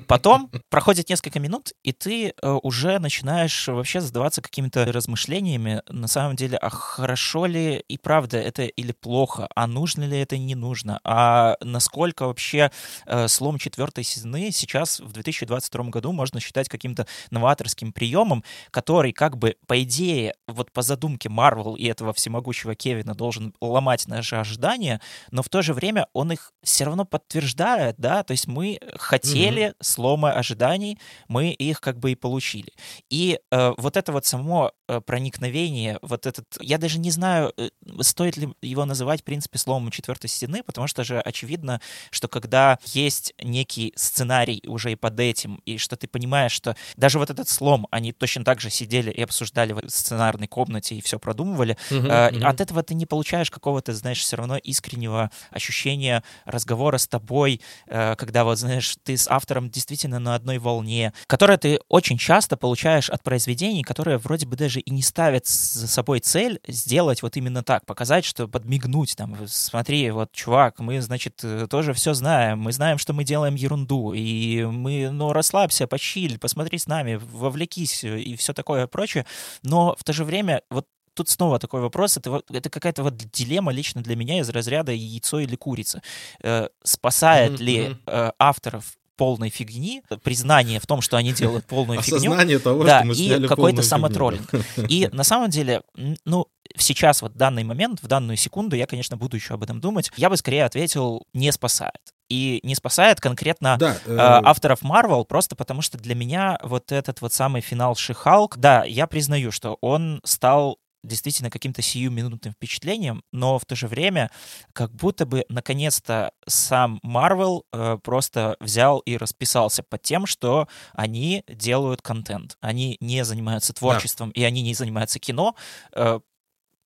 Потом 0.07 0.51
проходит 0.69 1.09
несколько 1.09 1.41
минут, 1.41 1.73
и 1.83 1.93
ты 1.93 2.29
э, 2.41 2.59
уже 2.63 2.99
начинаешь 2.99 3.69
вообще 3.69 4.01
задаваться 4.01 4.43
какими-то 4.43 4.85
размышлениями, 4.93 5.83
на 5.89 6.09
самом 6.09 6.37
деле, 6.37 6.57
а 6.57 6.71
хорошо 6.71 7.47
ли 7.47 7.83
и 7.89 7.99
правда 7.99 8.39
это 8.39 8.63
или 8.63 8.93
плохо, 8.93 9.49
а 9.55 9.67
нужно 9.67 10.05
ли 10.05 10.19
это 10.19 10.39
не 10.39 10.55
нужно, 10.55 11.01
а 11.05 11.57
насколько 11.61 12.27
вообще 12.27 12.71
э, 13.07 13.29
слом 13.29 13.59
четвертой 13.81 14.05
сезоны 14.05 14.51
сейчас 14.53 15.01
в 15.01 15.11
2022 15.13 15.85
году 15.85 16.13
можно 16.13 16.39
считать 16.39 16.69
каким-то 16.69 17.07
новаторским 17.31 17.95
приемом, 17.95 18.45
который 18.71 19.13
как 19.13 19.39
бы 19.39 19.57
по 19.67 19.83
идее, 19.83 20.35
вот 20.47 20.71
по 20.71 20.83
задумке 20.83 21.31
Марвел 21.31 21.77
и 21.77 21.87
этого 21.87 22.13
всемогущего 22.13 22.75
Кевина 22.75 23.15
должен 23.15 23.55
ломать 23.59 24.07
наши 24.07 24.37
ожидания, 24.37 25.01
но 25.31 25.43
в 25.43 25.49
то 25.49 25.63
же 25.63 25.73
время 25.73 26.09
он 26.13 26.33
их 26.33 26.53
все 26.63 26.85
равно 26.85 27.07
подтверждает, 27.07 27.95
да, 27.97 28.23
то 28.23 28.33
есть 28.33 28.47
мы 28.47 28.79
хотели 28.97 29.69
mm-hmm. 29.69 29.77
слома 29.81 30.33
ожиданий, 30.33 30.99
мы 31.29 31.51
их 31.51 31.81
как 31.81 31.99
бы 31.99 32.13
и 32.13 32.17
получили. 32.17 32.73
И 33.09 33.41
э, 33.51 33.73
вот 33.79 33.97
это 33.97 34.13
вот 34.13 34.27
само 34.27 34.73
э, 34.89 35.01
проникновение, 35.01 35.99
вот 36.03 36.27
этот, 36.27 36.45
я 36.61 36.77
даже 36.77 36.99
не 36.99 37.11
знаю, 37.11 37.55
э, 37.57 37.71
стоит 38.01 38.37
ли 38.37 38.53
его 38.61 38.85
называть, 38.85 39.23
в 39.23 39.25
принципе, 39.25 39.59
словом 39.59 39.91
четвертой 39.91 40.29
стены, 40.29 40.63
потому 40.63 40.87
что 40.87 41.03
же 41.03 41.19
очевидно, 41.19 41.81
что 42.11 42.29
когда 42.29 42.79
есть 42.85 43.33
некий 43.43 43.70
сценарий 43.97 44.63
уже 44.67 44.93
и 44.93 44.97
под 44.97 45.19
этим, 45.21 45.61
и 45.65 45.79
что 45.79 45.97
ты 45.97 46.07
понимаешь, 46.09 46.53
что 46.53 46.77
даже 46.97 47.19
вот 47.19 47.31
этот 47.31 47.49
слом, 47.49 47.87
они 47.91 48.13
точно 48.13 48.45
так 48.45 48.61
же 48.61 48.71
сидели 48.71 49.11
и 49.11 49.23
обсуждали 49.23 49.73
в 49.73 49.89
сценарной 49.89 50.49
комнате 50.49 50.97
и 50.97 51.01
все 51.01 51.19
продумывали, 51.19 51.77
uh-huh, 51.91 52.07
э, 52.07 52.31
uh-huh. 52.31 52.45
от 52.45 52.61
этого 52.61 52.83
ты 52.83 52.95
не 52.95 53.07
получаешь 53.07 53.51
какого-то, 53.51 53.95
знаешь, 53.95 54.21
все 54.21 54.37
равно 54.37 54.57
искреннего 54.57 55.31
ощущения 55.51 56.23
разговора 56.45 56.99
с 56.99 57.07
тобой, 57.07 57.61
э, 57.87 58.17
когда 58.17 58.45
вот, 58.45 58.59
знаешь, 58.59 58.97
ты 59.03 59.17
с 59.17 59.29
автором 59.29 59.71
действительно 59.71 60.19
на 60.19 60.35
одной 60.35 60.59
волне, 60.59 61.13
которое 61.27 61.59
ты 61.59 61.81
очень 61.89 62.19
часто 62.19 62.41
часто 62.51 62.57
получаешь 62.57 63.11
от 63.11 63.23
произведений, 63.23 63.83
которые 63.83 64.17
вроде 64.17 64.47
бы 64.47 64.57
даже 64.57 64.81
и 64.81 64.91
не 64.91 65.03
ставят 65.03 65.47
за 65.47 65.87
собой 65.87 66.21
цель 66.21 66.59
сделать 66.67 67.23
вот 67.23 67.37
именно 67.37 67.63
так, 67.63 67.85
показать, 67.85 68.25
что 68.25 68.49
подмигнуть, 68.49 69.15
там, 69.17 69.37
смотри, 69.47 70.11
вот, 70.11 70.33
чувак, 70.33 70.79
мы, 70.81 71.01
значит, 71.01 71.41
э, 71.43 71.67
тоже 71.69 71.93
все 71.93 72.15
знаем, 72.15 72.61
мы 72.61 72.73
знаем, 72.73 72.99
что 72.99 73.13
мы 73.13 73.25
делаем 73.25 73.57
ерунду, 73.61 74.13
и 74.13 74.65
мы, 74.65 75.11
ну, 75.11 75.33
расслабься, 75.33 75.87
почиль, 75.87 76.39
посмотри 76.39 76.79
с 76.79 76.87
нами, 76.87 77.21
вовлекись 77.33 78.05
и 78.05 78.37
все 78.37 78.53
такое 78.53 78.87
прочее, 78.87 79.27
но 79.63 79.95
в 79.99 80.05
то 80.05 80.13
же 80.13 80.25
время 80.25 80.63
вот 80.71 80.87
тут 81.15 81.29
снова 81.29 81.59
такой 81.59 81.81
вопрос, 81.81 82.17
это, 82.17 82.43
это 82.51 82.71
какая-то 82.71 83.03
вот 83.03 83.17
дилемма 83.17 83.73
лично 83.73 84.03
для 84.03 84.17
меня 84.17 84.41
из 84.41 84.49
разряда 84.49 84.93
яйцо 84.93 85.41
или 85.41 85.57
курица. 85.57 86.03
Э, 86.43 86.69
спасает 86.83 87.53
mm-hmm. 87.53 87.65
ли 87.65 87.97
э, 88.07 88.31
авторов 88.39 88.97
полной 89.21 89.51
фигни, 89.51 90.03
признание 90.23 90.81
в 90.81 90.87
том, 90.87 91.03
что 91.03 91.19
они 91.19 91.35
делают 91.35 91.67
полную 91.67 92.01
фигню. 92.01 92.31
Осознание 92.31 92.59
того, 92.59 92.85
да, 92.85 93.01
что 93.01 93.09
мы 93.09 93.15
и 93.15 93.47
какой-то 93.47 93.83
самотроллинг. 93.83 94.51
И 94.89 95.11
на 95.13 95.25
самом 95.25 95.51
деле, 95.51 95.83
ну, 96.25 96.47
сейчас, 96.79 97.21
вот 97.21 97.33
в 97.33 97.37
данный 97.37 97.65
момент, 97.65 98.03
в 98.03 98.07
данную 98.07 98.39
секунду, 98.39 98.77
я, 98.77 98.87
конечно, 98.87 99.19
буду 99.19 99.37
еще 99.37 99.53
об 99.53 99.63
этом 99.63 99.79
думать, 99.79 100.11
я 100.17 100.31
бы 100.31 100.39
скорее 100.39 100.65
ответил, 100.65 101.27
не 101.35 101.53
спасает. 101.53 102.01
И 102.31 102.61
не 102.63 102.75
спасает 102.75 103.21
конкретно 103.21 103.77
да, 103.79 103.99
э... 104.07 104.17
авторов 104.17 104.83
Marvel, 104.83 105.25
просто 105.25 105.57
потому 105.57 105.83
что 105.83 105.99
для 105.99 106.15
меня 106.15 106.59
вот 106.63 106.93
этот 106.93 107.21
вот 107.21 107.33
самый 107.33 107.61
финал 107.61 107.97
Шихалк, 107.97 108.57
да, 108.57 108.85
я 108.85 109.07
признаю, 109.07 109.51
что 109.51 109.77
он 109.81 110.21
стал 110.25 110.79
действительно 111.03 111.51
каким-то 111.51 111.83
сиюминутным 111.83 112.53
впечатлением, 112.53 113.23
но 113.33 113.59
в 113.59 113.65
то 113.65 113.75
же 113.75 113.87
время 113.87 114.31
как 114.73 114.93
будто 114.93 115.27
бы 115.27 115.45
наконец-то 115.49 116.33
сам 116.47 117.01
Марвел 117.03 117.65
э, 117.73 117.99
просто 118.03 118.57
взял 118.61 118.99
и 119.01 119.17
расписался 119.17 119.83
под 119.83 120.03
тем, 120.03 120.27
что 120.27 120.69
они 120.93 121.45
делают 121.49 122.03
контент. 122.03 122.57
Они 122.61 122.97
не 123.01 123.25
занимаются 123.25 123.73
творчеством, 123.73 124.33
да. 124.35 124.41
и 124.41 124.45
они 124.45 124.63
не 124.63 124.75
занимаются 124.75 125.19
кино, 125.19 125.55
э, 125.95 126.21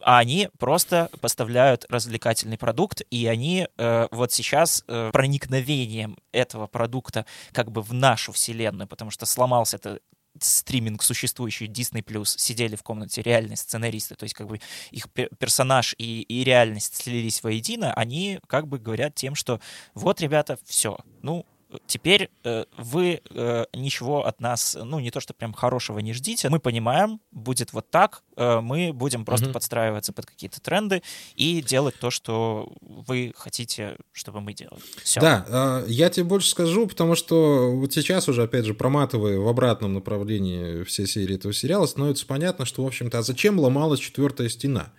а 0.04 0.18
они 0.18 0.48
просто 0.58 1.10
поставляют 1.20 1.86
развлекательный 1.88 2.58
продукт, 2.58 3.02
и 3.10 3.26
они 3.26 3.68
э, 3.76 4.08
вот 4.10 4.32
сейчас 4.32 4.84
э, 4.86 5.10
проникновением 5.12 6.18
этого 6.32 6.66
продукта 6.66 7.26
как 7.52 7.70
бы 7.70 7.82
в 7.82 7.92
нашу 7.92 8.32
вселенную, 8.32 8.88
потому 8.88 9.10
что 9.10 9.26
сломался 9.26 9.76
это 9.76 10.00
стриминг 10.40 11.02
существующий 11.02 11.66
Disney 11.66 12.02
Plus 12.02 12.34
сидели 12.38 12.76
в 12.76 12.82
комнате 12.82 13.22
реальные 13.22 13.56
сценаристы, 13.56 14.14
то 14.14 14.24
есть 14.24 14.34
как 14.34 14.46
бы 14.46 14.60
их 14.90 15.06
персонаж 15.10 15.94
и, 15.98 16.22
и 16.22 16.44
реальность 16.44 16.96
слились 16.96 17.42
воедино, 17.42 17.92
они 17.94 18.40
как 18.46 18.66
бы 18.66 18.78
говорят 18.78 19.14
тем, 19.14 19.34
что 19.34 19.60
вот, 19.94 20.20
ребята, 20.20 20.58
все, 20.64 20.98
ну, 21.22 21.46
теперь 21.86 22.30
э, 22.44 22.64
вы 22.76 23.20
э, 23.30 23.64
ничего 23.72 24.26
от 24.26 24.40
нас, 24.40 24.76
ну, 24.80 25.00
не 25.00 25.10
то, 25.10 25.20
что 25.20 25.34
прям 25.34 25.52
хорошего 25.52 25.98
не 25.98 26.12
ждите. 26.12 26.48
Мы 26.48 26.58
понимаем, 26.58 27.20
будет 27.30 27.72
вот 27.72 27.90
так, 27.90 28.22
э, 28.36 28.60
мы 28.60 28.92
будем 28.92 29.24
просто 29.24 29.46
mm-hmm. 29.46 29.52
подстраиваться 29.52 30.12
под 30.12 30.26
какие-то 30.26 30.60
тренды 30.60 31.02
и 31.34 31.62
делать 31.62 31.94
то, 31.98 32.10
что 32.10 32.72
вы 32.80 33.32
хотите, 33.36 33.96
чтобы 34.12 34.40
мы 34.40 34.54
делали. 34.54 34.82
Все. 35.02 35.20
Да, 35.20 35.44
э, 35.48 35.84
я 35.88 36.10
тебе 36.10 36.24
больше 36.24 36.48
скажу, 36.48 36.86
потому 36.86 37.14
что 37.14 37.72
вот 37.72 37.92
сейчас 37.92 38.28
уже, 38.28 38.42
опять 38.42 38.64
же, 38.64 38.74
проматывая 38.74 39.38
в 39.38 39.48
обратном 39.48 39.94
направлении 39.94 40.84
все 40.84 41.06
серии 41.06 41.36
этого 41.36 41.52
сериала, 41.52 41.86
становится 41.86 42.26
понятно, 42.26 42.64
что, 42.64 42.84
в 42.84 42.86
общем-то, 42.86 43.18
а 43.18 43.22
зачем 43.22 43.58
ломалась 43.58 44.00
четвертая 44.00 44.48
стена? 44.48 44.92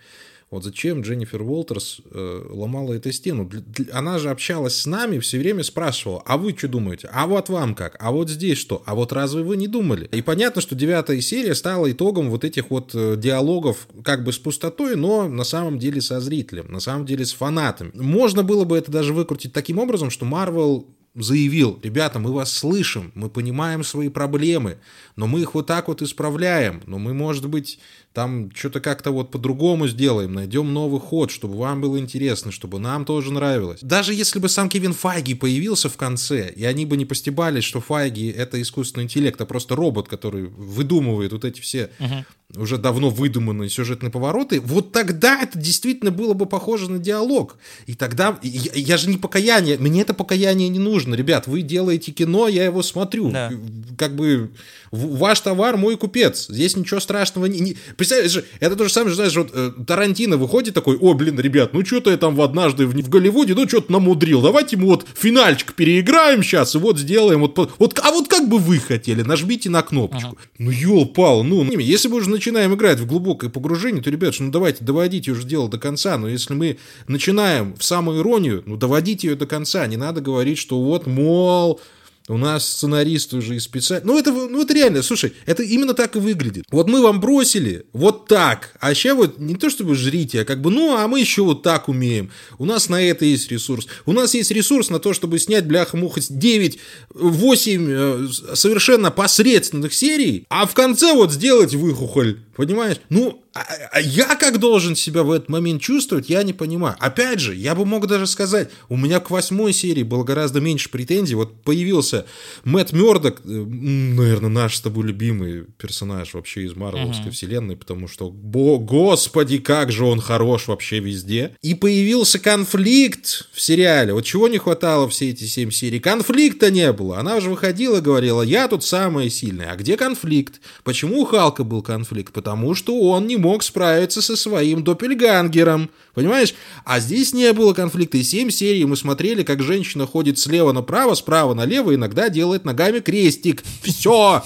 Вот 0.50 0.64
зачем 0.64 1.00
Дженнифер 1.00 1.42
Уолтерс 1.42 2.00
э, 2.10 2.46
ломала 2.50 2.92
эту 2.92 3.10
стену? 3.12 3.50
Она 3.92 4.18
же 4.18 4.30
общалась 4.30 4.76
с 4.76 4.86
нами, 4.86 5.18
все 5.18 5.38
время 5.38 5.62
спрашивала, 5.62 6.22
а 6.26 6.36
вы 6.36 6.54
что 6.56 6.68
думаете? 6.68 7.08
А 7.12 7.26
вот 7.26 7.48
вам 7.48 7.74
как? 7.74 7.96
А 7.98 8.12
вот 8.12 8.30
здесь 8.30 8.58
что? 8.58 8.82
А 8.86 8.94
вот 8.94 9.12
разве 9.12 9.42
вы 9.42 9.56
не 9.56 9.68
думали? 9.68 10.08
И 10.12 10.22
понятно, 10.22 10.60
что 10.60 10.74
девятая 10.74 11.20
серия 11.20 11.54
стала 11.54 11.90
итогом 11.90 12.30
вот 12.30 12.44
этих 12.44 12.70
вот 12.70 12.94
э, 12.94 13.16
диалогов 13.16 13.88
как 14.04 14.24
бы 14.24 14.32
с 14.32 14.38
пустотой, 14.38 14.96
но 14.96 15.28
на 15.28 15.44
самом 15.44 15.78
деле 15.78 16.00
со 16.00 16.20
зрителем, 16.20 16.70
на 16.70 16.80
самом 16.80 17.06
деле 17.06 17.24
с 17.24 17.32
фанатами. 17.32 17.90
Можно 17.94 18.42
было 18.42 18.64
бы 18.64 18.76
это 18.76 18.92
даже 18.92 19.12
выкрутить 19.12 19.52
таким 19.52 19.78
образом, 19.78 20.10
что 20.10 20.24
Марвел 20.24 20.86
заявил, 21.14 21.78
ребята, 21.82 22.18
мы 22.18 22.32
вас 22.32 22.52
слышим, 22.52 23.12
мы 23.14 23.30
понимаем 23.30 23.84
свои 23.84 24.08
проблемы, 24.08 24.78
но 25.16 25.26
мы 25.26 25.40
их 25.42 25.54
вот 25.54 25.66
так 25.66 25.88
вот 25.88 26.02
исправляем, 26.02 26.82
но 26.86 26.98
мы, 26.98 27.14
может 27.14 27.48
быть, 27.48 27.78
там 28.14 28.50
что-то 28.54 28.80
как-то 28.80 29.10
вот 29.10 29.32
по-другому 29.32 29.88
сделаем, 29.88 30.34
найдем 30.34 30.72
новый 30.72 31.00
ход, 31.00 31.32
чтобы 31.32 31.58
вам 31.58 31.80
было 31.80 31.98
интересно, 31.98 32.52
чтобы 32.52 32.78
нам 32.78 33.04
тоже 33.04 33.32
нравилось. 33.32 33.80
Даже 33.82 34.14
если 34.14 34.38
бы 34.38 34.48
сам 34.48 34.68
Кевин 34.68 34.92
Файги 34.92 35.34
появился 35.34 35.88
в 35.88 35.96
конце, 35.96 36.48
и 36.48 36.64
они 36.64 36.86
бы 36.86 36.96
не 36.96 37.04
постебались, 37.04 37.64
что 37.64 37.80
Файги— 37.80 38.30
это 38.36 38.62
искусственный 38.62 39.04
интеллект, 39.04 39.40
а 39.40 39.46
просто 39.46 39.74
робот, 39.74 40.06
который 40.06 40.46
выдумывает 40.46 41.32
вот 41.32 41.44
эти 41.44 41.60
все 41.60 41.90
uh-huh 41.98 42.24
уже 42.56 42.78
давно 42.78 43.10
выдуманные 43.10 43.68
сюжетные 43.68 44.10
повороты, 44.10 44.60
вот 44.60 44.92
тогда 44.92 45.42
это 45.42 45.58
действительно 45.58 46.10
было 46.10 46.34
бы 46.34 46.46
похоже 46.46 46.90
на 46.90 46.98
диалог. 46.98 47.56
И 47.86 47.94
тогда, 47.94 48.38
я, 48.42 48.72
я 48.74 48.96
же 48.96 49.08
не 49.08 49.16
покаяние, 49.16 49.76
мне 49.78 50.02
это 50.02 50.14
покаяние 50.14 50.68
не 50.68 50.78
нужно, 50.78 51.14
ребят, 51.14 51.46
вы 51.46 51.62
делаете 51.62 52.12
кино, 52.12 52.48
я 52.48 52.64
его 52.64 52.82
смотрю. 52.82 53.30
Да. 53.30 53.52
Как 53.98 54.14
бы 54.14 54.52
ваш 54.90 55.40
товар 55.40 55.76
мой 55.76 55.96
купец, 55.96 56.46
здесь 56.48 56.76
ничего 56.76 57.00
страшного 57.00 57.46
не... 57.46 57.60
не... 57.60 57.76
Представляешь, 58.06 58.48
это 58.60 58.76
то 58.76 58.84
же 58.84 58.90
самое, 58.90 59.14
знаешь, 59.14 59.36
вот 59.36 59.50
э, 59.52 59.72
Тарантино 59.86 60.36
выходит 60.36 60.74
такой, 60.74 60.96
о, 60.96 61.14
блин, 61.14 61.38
ребят, 61.40 61.72
ну 61.72 61.84
что-то 61.84 62.10
я 62.10 62.16
там 62.16 62.34
в 62.34 62.42
однажды 62.42 62.86
в, 62.86 62.92
в 62.92 63.08
Голливуде, 63.08 63.54
ну 63.54 63.68
что-то 63.68 63.92
намудрил, 63.92 64.42
давайте 64.42 64.76
мы 64.76 64.86
вот 64.86 65.06
финальчик 65.14 65.74
переиграем 65.74 66.42
сейчас 66.42 66.74
и 66.74 66.78
вот 66.78 66.98
сделаем 66.98 67.40
вот, 67.40 67.56
вот 67.78 68.00
а 68.02 68.10
вот 68.10 68.28
как 68.28 68.48
бы 68.48 68.58
вы 68.58 68.78
хотели, 68.78 69.22
нажмите 69.22 69.70
на 69.70 69.82
кнопочку. 69.82 70.36
Ага. 70.36 70.48
Ну, 70.58 70.70
ёл-пал, 70.70 71.44
ну, 71.44 71.64
если 71.78 72.08
бы 72.08 72.16
уже 72.16 72.30
начинаем 72.30 72.74
играть 72.74 73.00
в 73.00 73.06
глубокое 73.06 73.50
погружение, 73.50 74.02
то, 74.02 74.10
ребят, 74.10 74.34
ну 74.38 74.50
давайте 74.50 74.84
доводите 74.84 75.30
уже 75.30 75.46
дело 75.46 75.68
до 75.68 75.78
конца. 75.78 76.18
Но 76.18 76.28
если 76.28 76.54
мы 76.54 76.78
начинаем 77.08 77.74
в 77.76 77.84
самую 77.84 78.20
иронию, 78.20 78.62
ну 78.66 78.76
доводите 78.76 79.28
ее 79.28 79.36
до 79.36 79.46
конца. 79.46 79.86
Не 79.86 79.96
надо 79.96 80.20
говорить, 80.20 80.58
что 80.58 80.80
вот, 80.80 81.06
мол, 81.06 81.80
у 82.28 82.38
нас 82.38 82.66
сценарист 82.66 83.34
уже 83.34 83.56
и 83.56 83.60
специально... 83.60 84.06
Ну 84.06 84.18
это, 84.18 84.32
ну, 84.32 84.62
это 84.62 84.72
реально, 84.72 85.02
слушай, 85.02 85.34
это 85.44 85.62
именно 85.62 85.92
так 85.92 86.16
и 86.16 86.18
выглядит. 86.18 86.64
Вот 86.70 86.88
мы 86.88 87.02
вам 87.02 87.20
бросили 87.20 87.84
вот 87.92 88.28
так, 88.28 88.74
а 88.80 88.94
сейчас 88.94 89.14
вот 89.14 89.38
не 89.38 89.56
то 89.56 89.68
чтобы 89.68 89.94
жрите, 89.94 90.40
а 90.40 90.44
как 90.46 90.62
бы, 90.62 90.70
ну, 90.70 90.96
а 90.96 91.06
мы 91.06 91.20
еще 91.20 91.42
вот 91.42 91.62
так 91.62 91.88
умеем. 91.88 92.30
У 92.58 92.64
нас 92.64 92.88
на 92.88 93.02
это 93.02 93.26
есть 93.26 93.50
ресурс. 93.50 93.86
У 94.06 94.12
нас 94.12 94.32
есть 94.32 94.50
ресурс 94.50 94.88
на 94.88 95.00
то, 95.00 95.12
чтобы 95.12 95.38
снять, 95.38 95.66
бляха-муха, 95.66 96.22
9, 96.26 96.78
8 97.10 97.86
э, 97.90 98.28
совершенно 98.54 99.10
посредственных 99.10 99.92
серий, 99.92 100.46
а 100.48 100.66
в 100.66 100.72
конце 100.72 101.12
вот 101.12 101.30
сделать 101.30 101.74
выхухоль. 101.74 102.40
Понимаешь? 102.56 102.98
Ну, 103.08 103.42
а, 103.54 103.64
а 103.92 104.00
я 104.00 104.34
как 104.36 104.58
должен 104.58 104.96
себя 104.96 105.22
в 105.22 105.30
этот 105.30 105.48
момент 105.48 105.80
чувствовать, 105.80 106.28
я 106.28 106.42
не 106.42 106.52
понимаю. 106.52 106.96
Опять 106.98 107.38
же, 107.40 107.54
я 107.54 107.74
бы 107.74 107.84
мог 107.84 108.06
даже 108.06 108.26
сказать, 108.26 108.70
у 108.88 108.96
меня 108.96 109.20
к 109.20 109.30
восьмой 109.30 109.72
серии 109.72 110.02
было 110.02 110.24
гораздо 110.24 110.60
меньше 110.60 110.90
претензий. 110.90 111.36
Вот 111.36 111.62
появился 111.62 112.26
Мэтт 112.64 112.92
Мёрдок, 112.92 113.42
э, 113.44 113.48
наверное, 113.48 114.50
наш 114.50 114.76
с 114.76 114.80
тобой 114.80 115.06
любимый 115.06 115.66
персонаж 115.78 116.34
вообще 116.34 116.64
из 116.64 116.74
Марвеловской 116.74 117.26
uh-huh. 117.26 117.30
вселенной, 117.30 117.76
потому 117.76 118.08
что, 118.08 118.30
бо, 118.30 118.78
господи, 118.78 119.58
как 119.58 119.92
же 119.92 120.04
он 120.04 120.20
хорош 120.20 120.66
вообще 120.66 120.98
везде. 120.98 121.56
И 121.62 121.74
появился 121.74 122.40
конфликт 122.40 123.48
в 123.52 123.60
сериале. 123.60 124.12
Вот 124.12 124.24
чего 124.24 124.48
не 124.48 124.58
хватало 124.58 125.08
все 125.08 125.30
эти 125.30 125.44
семь 125.44 125.70
серий? 125.70 126.00
Конфликта 126.00 126.72
не 126.72 126.92
было. 126.92 127.18
Она 127.18 127.36
уже 127.36 127.50
выходила, 127.50 128.00
говорила, 128.00 128.42
я 128.42 128.66
тут 128.66 128.84
самая 128.84 129.28
сильная. 129.28 129.70
А 129.70 129.76
где 129.76 129.96
конфликт? 129.96 130.60
Почему 130.82 131.22
у 131.22 131.24
Халка 131.24 131.62
был 131.62 131.82
конфликт? 131.82 132.32
Потому 132.44 132.74
что 132.74 133.00
он 133.00 133.26
не 133.26 133.38
мог 133.38 133.62
справиться 133.62 134.20
со 134.20 134.36
своим 134.36 134.84
доппельгангером. 134.84 135.88
Понимаешь? 136.12 136.54
А 136.84 137.00
здесь 137.00 137.32
не 137.32 137.50
было 137.54 137.72
конфликта. 137.72 138.18
И 138.18 138.22
семь 138.22 138.50
серий 138.50 138.84
мы 138.84 138.98
смотрели, 138.98 139.42
как 139.42 139.62
женщина 139.62 140.06
ходит 140.06 140.38
слева 140.38 140.72
направо, 140.72 141.14
справа 141.14 141.54
налево, 141.54 141.94
иногда 141.94 142.28
делает 142.28 142.66
ногами 142.66 143.00
крестик. 143.00 143.64
Все. 143.82 144.44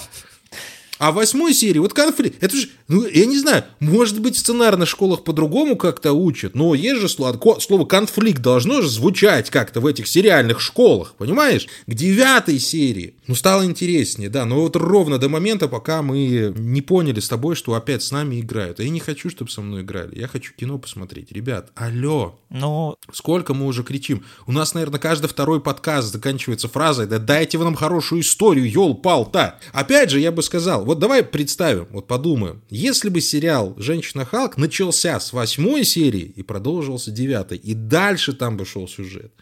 А 0.97 1.11
в 1.11 1.15
восьмой 1.15 1.53
серии, 1.53 1.79
вот 1.79 1.93
конфликт, 1.93 2.41
это 2.41 2.55
же, 2.55 2.69
ну, 2.89 3.05
я 3.05 3.27
не 3.27 3.37
знаю, 3.37 3.65
может 3.79 4.19
быть, 4.19 4.35
в 4.35 4.39
сценарных 4.39 4.89
школах 4.89 5.23
по-другому 5.23 5.77
как-то 5.77 6.11
учат, 6.11 6.55
но 6.55 6.73
есть 6.73 6.99
же 6.99 7.07
слово, 7.07 7.59
слово 7.59 7.85
конфликт 7.85 8.41
должно 8.41 8.81
же 8.81 8.89
звучать 8.89 9.51
как-то 9.51 9.79
в 9.79 9.85
этих 9.85 10.07
сериальных 10.07 10.59
школах, 10.59 11.13
понимаешь? 11.17 11.67
К 11.85 11.93
девятой 11.93 12.57
серии, 12.57 13.13
ну, 13.27 13.35
стало 13.35 13.63
интереснее, 13.63 14.29
да, 14.29 14.43
но 14.45 14.61
вот 14.61 14.75
ровно 14.75 15.19
до 15.19 15.29
момента, 15.29 15.67
пока 15.67 16.01
мы 16.01 16.51
не 16.57 16.81
поняли 16.81 17.19
с 17.19 17.29
тобой, 17.29 17.55
что 17.55 17.75
опять 17.75 18.01
с 18.01 18.11
нами 18.11 18.39
играют. 18.39 18.79
А 18.79 18.83
я 18.83 18.89
не 18.89 18.99
хочу, 18.99 19.29
чтобы 19.29 19.51
со 19.51 19.61
мной 19.61 19.83
играли, 19.83 20.19
я 20.19 20.27
хочу 20.27 20.53
кино 20.55 20.79
посмотреть. 20.79 21.31
Ребят, 21.31 21.71
алло, 21.75 22.39
ну... 22.49 22.95
сколько 23.13 23.53
мы 23.53 23.67
уже 23.67 23.83
кричим? 23.83 24.25
У 24.47 24.51
нас, 24.51 24.73
наверное, 24.73 24.99
каждый 24.99 25.27
второй 25.27 25.61
подкаст 25.61 26.11
заканчивается 26.11 26.67
фразой, 26.67 27.05
да 27.05 27.19
дайте 27.19 27.59
вы 27.59 27.65
нам 27.65 27.75
хорошую 27.75 28.21
историю, 28.21 28.67
ёл-пал-то. 28.67 29.59
Опять 29.73 30.09
же, 30.09 30.19
я 30.19 30.31
бы 30.31 30.41
сказал, 30.41 30.85
вот 30.85 30.97
давай 30.97 31.23
представим, 31.23 31.87
вот 31.91 32.07
подумаем. 32.07 32.63
Если 32.79 33.09
бы 33.09 33.19
сериал 33.19 33.75
«Женщина 33.77 34.23
Халк» 34.23 34.55
начался 34.55 35.19
с 35.19 35.33
восьмой 35.33 35.83
серии 35.83 36.31
и 36.33 36.43
продолжился 36.43 37.11
девятой, 37.11 37.57
и 37.57 37.73
дальше 37.73 38.31
там 38.31 38.55
бы 38.55 38.65
шел 38.65 38.87
сюжет, 38.87 39.33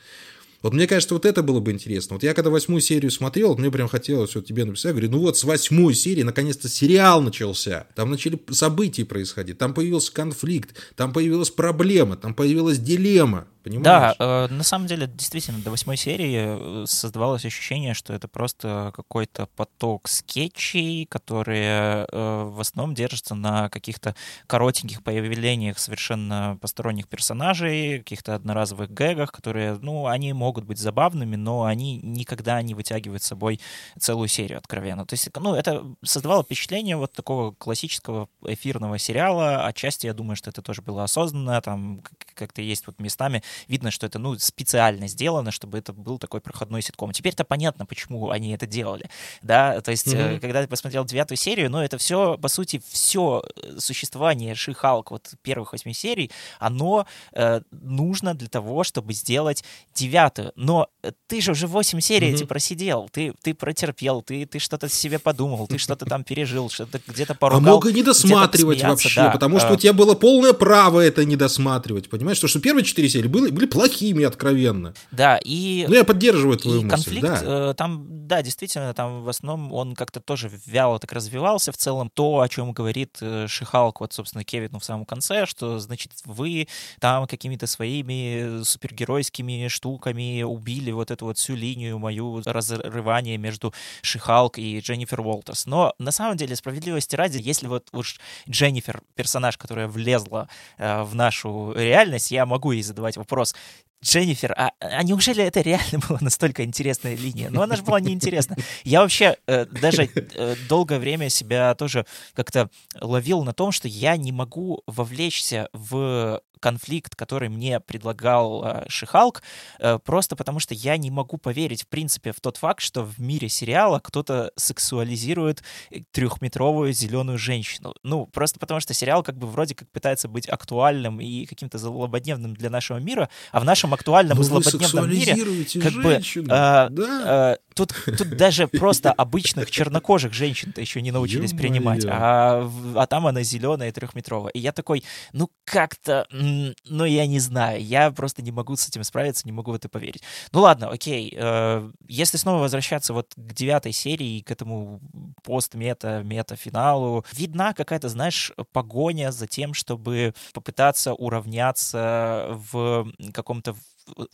вот 0.64 0.74
мне 0.74 0.88
кажется, 0.88 1.14
вот 1.14 1.24
это 1.24 1.44
было 1.44 1.60
бы 1.60 1.72
интересно. 1.72 2.16
Вот 2.16 2.24
я 2.24 2.34
когда 2.34 2.50
восьмую 2.50 2.82
серию 2.82 3.12
смотрел, 3.12 3.56
мне 3.56 3.70
прям 3.70 3.90
хотелось 3.90 4.34
вот 4.34 4.48
тебе 4.48 4.66
написать, 4.66 4.94
говорю, 4.94 5.12
ну 5.12 5.20
вот 5.20 5.38
с 5.38 5.44
восьмой 5.44 5.94
серии 5.94 6.24
наконец-то 6.24 6.68
сериал 6.68 7.22
начался. 7.22 7.86
Там 7.96 8.10
начали 8.10 8.42
события 8.50 9.06
происходить, 9.06 9.60
там 9.60 9.76
появился 9.76 10.12
конфликт, 10.12 10.76
там 10.96 11.14
появилась 11.14 11.52
проблема, 11.52 12.18
там 12.18 12.34
появилась 12.34 12.80
дилемма. 12.80 13.48
Понимаешь? 13.68 14.16
Да, 14.18 14.48
э, 14.48 14.48
на 14.48 14.64
самом 14.64 14.88
деле, 14.88 15.08
действительно, 15.08 15.60
до 15.60 15.72
восьмой 15.72 15.98
серии 15.98 16.84
э, 16.84 16.86
создавалось 16.86 17.44
ощущение, 17.46 17.94
что 17.94 18.14
это 18.14 18.28
просто 18.28 18.92
какой-то 18.96 19.48
поток 19.56 20.08
скетчей, 20.08 21.06
которые 21.06 22.08
э, 22.10 22.44
в 22.46 22.60
основном 22.62 22.96
держатся 22.96 23.36
на 23.36 23.70
каких-то 23.70 24.16
коротеньких 24.48 25.04
появлениях 25.04 25.80
совершенно 25.80 26.58
посторонних 26.62 27.08
персонажей, 27.10 28.00
каких-то 28.00 28.36
одноразовых 28.36 28.90
гэгах, 28.90 29.32
которые, 29.32 29.78
ну, 29.82 30.08
они 30.08 30.32
могут 30.34 30.64
быть 30.64 30.80
забавными, 30.80 31.36
но 31.36 31.66
они 31.66 32.00
никогда 32.02 32.62
не 32.62 32.74
вытягивают 32.74 33.22
с 33.22 33.28
собой 33.28 33.60
целую 34.00 34.30
серию 34.30 34.60
откровенно. 34.60 35.06
То 35.06 35.14
есть, 35.14 35.30
ну, 35.38 35.56
это 35.56 35.84
создавало 36.04 36.44
впечатление 36.44 36.96
вот 36.96 37.12
такого 37.12 37.52
классического 37.52 38.30
эфирного 38.46 38.98
сериала. 38.98 39.66
Отчасти, 39.66 40.06
я 40.08 40.14
думаю, 40.14 40.38
что 40.38 40.50
это 40.50 40.62
тоже 40.62 40.82
было 40.82 41.04
осознанно, 41.04 41.62
там 41.62 42.02
как-то 42.34 42.62
есть 42.62 42.88
вот 42.88 43.00
местами 43.00 43.44
видно, 43.68 43.92
что 43.92 44.06
это, 44.06 44.20
ну, 44.20 44.38
специально 44.40 45.08
сделано, 45.08 45.52
чтобы 45.52 45.78
это 45.78 45.94
был 45.94 46.18
такой 46.18 46.42
проходной 46.42 46.82
ситком. 46.82 47.12
Теперь-то 47.12 47.44
понятно, 47.44 47.86
почему 47.86 48.30
они 48.30 48.52
это 48.52 48.66
делали, 48.66 49.10
да, 49.42 49.82
то 49.82 49.92
есть, 49.92 50.08
mm-hmm. 50.08 50.40
когда 50.40 50.62
ты 50.62 50.68
посмотрел 50.68 51.06
девятую 51.06 51.38
серию, 51.38 51.70
ну, 51.70 51.80
это 51.80 51.98
все, 51.98 52.38
по 52.38 52.48
сути, 52.48 52.82
все 52.90 53.44
э, 53.56 53.80
существование 53.80 54.56
Ши-Халк 54.56 55.12
вот 55.12 55.32
первых 55.42 55.74
восьми 55.74 55.94
серий, 55.94 56.32
оно 56.60 57.06
э, 57.34 57.62
нужно 57.72 58.34
для 58.34 58.48
того, 58.48 58.84
чтобы 58.84 59.14
сделать 59.14 59.64
девятую, 59.94 60.52
но 60.56 60.90
ты 61.28 61.42
же 61.42 61.52
уже 61.52 61.68
восемь 61.68 62.00
серий 62.00 62.30
mm-hmm. 62.30 62.36
эти 62.36 62.44
просидел, 62.44 63.10
ты, 63.12 63.34
ты 63.42 63.54
протерпел, 63.54 64.22
ты, 64.22 64.46
ты 64.46 64.60
что-то 64.60 64.90
себе 64.90 65.20
подумал, 65.20 65.68
ты 65.68 65.78
что-то 65.78 66.06
там 66.06 66.24
пережил, 66.24 66.70
что-то 66.70 67.00
где-то 67.08 67.36
поругал. 67.36 67.74
А 67.74 67.76
мог 67.76 67.86
и 67.86 67.94
не 67.94 68.04
досматривать 68.04 68.84
вообще, 68.84 69.22
да, 69.22 69.30
потому 69.32 69.60
что 69.60 69.70
а... 69.70 69.74
у 69.74 69.76
тебя 69.76 69.94
было 69.94 70.16
полное 70.16 70.54
право 70.54 71.00
это 71.00 71.26
не 71.26 71.36
досматривать, 71.36 72.10
понимаешь, 72.10 72.38
что, 72.38 72.48
что 72.48 72.60
первые 72.60 72.84
четыре 72.84 73.10
серии 73.10 73.28
были, 73.28 73.47
были 73.52 73.66
плохими 73.66 74.24
откровенно. 74.24 74.94
Да, 75.12 75.40
и... 75.44 75.86
Ну, 75.88 75.96
я 75.96 76.04
поддерживаю 76.04 76.58
твою 76.58 76.82
и 76.82 76.84
мысль, 76.84 76.96
конфликт, 76.96 77.28
да. 77.28 77.72
Э, 77.72 77.74
там, 77.74 78.28
да, 78.28 78.42
действительно, 78.42 78.94
там 78.94 79.24
в 79.24 79.30
основном 79.30 79.74
он 79.74 79.96
как-то 79.96 80.20
тоже 80.20 80.52
вяло 80.66 81.00
так 81.00 81.12
развивался 81.12 81.72
в 81.72 81.78
целом. 81.78 82.10
То, 82.10 82.42
о 82.42 82.50
чем 82.50 82.74
говорит 82.74 83.18
э, 83.22 83.48
Шихалк, 83.48 84.02
вот, 84.02 84.14
собственно, 84.14 84.44
Кевину 84.44 84.80
в 84.80 84.86
самом 84.86 85.06
конце, 85.06 85.46
что, 85.46 85.80
значит, 85.80 86.12
вы 86.26 86.68
там 87.00 87.28
какими-то 87.28 87.68
своими 87.68 88.64
супергеройскими 88.64 89.68
штуками 89.68 90.44
убили 90.44 90.92
вот 90.92 91.12
эту 91.12 91.26
вот 91.26 91.38
всю 91.38 91.56
линию 91.56 92.00
мою 92.00 92.42
разрывания 92.46 93.38
между 93.38 93.74
Шихалк 94.02 94.58
и 94.58 94.80
Дженнифер 94.80 95.22
Уолтерс. 95.22 95.66
Но 95.66 95.94
на 96.00 96.12
самом 96.12 96.38
деле, 96.38 96.56
справедливости 96.56 97.16
ради, 97.16 97.40
если 97.42 97.68
вот 97.68 97.88
уж 97.92 98.20
Дженнифер, 98.50 99.02
персонаж, 99.16 99.58
которая 99.58 99.88
влезла 99.88 100.50
э, 100.78 101.04
в 101.04 101.16
нашу 101.16 101.74
реальность, 101.76 102.32
я 102.32 102.46
могу 102.46 102.72
ей 102.72 102.84
задавать 102.84 103.18
вопрос, 103.28 103.56
Дженнифер, 104.04 104.54
а, 104.56 104.72
а 104.80 105.04
неужели 105.04 105.44
это 105.44 105.62
реально 105.62 106.00
была 106.08 106.20
настолько 106.22 106.64
интересная 106.64 107.16
линия? 107.16 107.50
Ну, 107.50 107.62
она 107.62 107.76
же 107.76 107.84
была 107.84 108.00
неинтересна. 108.00 108.56
Я 108.84 109.02
вообще 109.02 109.38
э, 109.48 109.66
даже 109.66 110.10
э, 110.14 110.56
долгое 110.70 111.00
время 111.00 111.30
себя 111.30 111.74
тоже 111.76 112.06
как-то 112.34 112.70
ловил 113.00 113.44
на 113.44 113.54
том, 113.54 113.72
что 113.72 113.88
я 113.88 114.16
не 114.18 114.32
могу 114.32 114.84
вовлечься 114.86 115.70
в 115.74 116.42
конфликт, 116.60 117.16
который 117.16 117.50
мне 117.50 117.80
предлагал 117.80 118.64
э, 118.64 118.86
Шихалк, 118.88 119.42
э, 119.80 120.00
просто 120.00 120.36
потому 120.36 120.60
что 120.60 120.74
я 120.74 120.98
не 120.98 121.10
могу 121.10 121.38
поверить, 121.38 121.84
в 121.84 121.88
принципе, 121.88 122.32
в 122.32 122.42
тот 122.42 122.58
факт, 122.58 122.82
что 122.82 123.04
в 123.04 123.20
мире 123.20 123.50
сериала 123.50 124.00
кто-то 124.00 124.52
сексуализирует 124.56 125.64
э, 125.92 126.00
трехметровую 126.12 126.94
зеленую 126.94 127.38
женщину. 127.38 127.94
Ну, 128.04 128.26
просто 128.28 128.60
потому 128.60 128.80
что 128.80 128.94
сериал 128.94 129.24
как 129.24 129.38
бы 129.38 129.48
вроде 129.48 129.76
как 129.76 129.90
пытается 129.92 130.28
быть 130.28 130.50
актуальным 130.50 131.22
и 131.22 131.46
каким-то 131.46 131.78
злободневным 131.78 132.56
для 132.56 132.70
нашего 132.70 132.98
мира, 132.98 133.30
а 133.52 133.60
в 133.60 133.66
нашем 133.66 133.87
актуальном 133.94 134.40
и 134.40 134.44
злободневном 134.44 135.10
мире 135.10 135.36
как 135.82 135.94
женщину. 135.94 136.46
бы 136.46 136.54
э, 136.54 136.88
да. 136.90 137.54
э, 137.54 137.58
тут, 137.74 137.94
тут 138.18 138.30
даже 138.38 138.68
просто 138.68 139.12
обычных 139.12 139.72
чернокожих 139.72 140.34
женщин-то 140.34 140.82
еще 140.82 141.02
не 141.02 141.12
научились 141.12 141.52
Ё 141.52 141.58
принимать, 141.58 142.06
а, 142.06 142.70
а 142.96 143.08
там 143.08 143.28
она 143.28 143.44
зеленая 143.44 143.90
и 143.90 143.92
трехметровая. 143.92 144.52
И 144.52 144.60
я 144.60 144.72
такой, 144.72 145.04
ну 145.34 145.50
как-то 145.64 146.28
ну, 146.32 147.06
я 147.06 147.28
не 147.28 147.40
знаю, 147.40 147.84
я 147.84 148.12
просто 148.12 148.42
не 148.42 148.52
могу 148.52 148.76
с 148.76 148.88
этим 148.88 149.04
справиться, 149.04 149.44
не 149.46 149.52
могу 149.52 149.72
в 149.72 149.76
это 149.76 149.90
поверить. 149.90 150.24
Ну 150.52 150.62
ладно, 150.62 150.90
окей, 150.90 151.34
э, 151.36 151.92
если 152.08 152.38
снова 152.38 152.62
возвращаться 152.62 153.14
вот 153.14 153.34
к 153.36 153.54
девятой 153.54 153.92
серии, 153.92 154.42
к 154.42 154.52
этому 154.52 155.00
пост-мета, 155.44 156.22
мета-финалу, 156.24 157.26
видна 157.34 157.74
какая-то, 157.74 158.10
знаешь, 158.10 158.52
погоня 158.72 159.32
за 159.32 159.48
тем, 159.48 159.74
чтобы 159.74 160.34
попытаться 160.54 161.14
уравняться 161.14 162.48
в 162.72 163.12
каком-то 163.34 163.76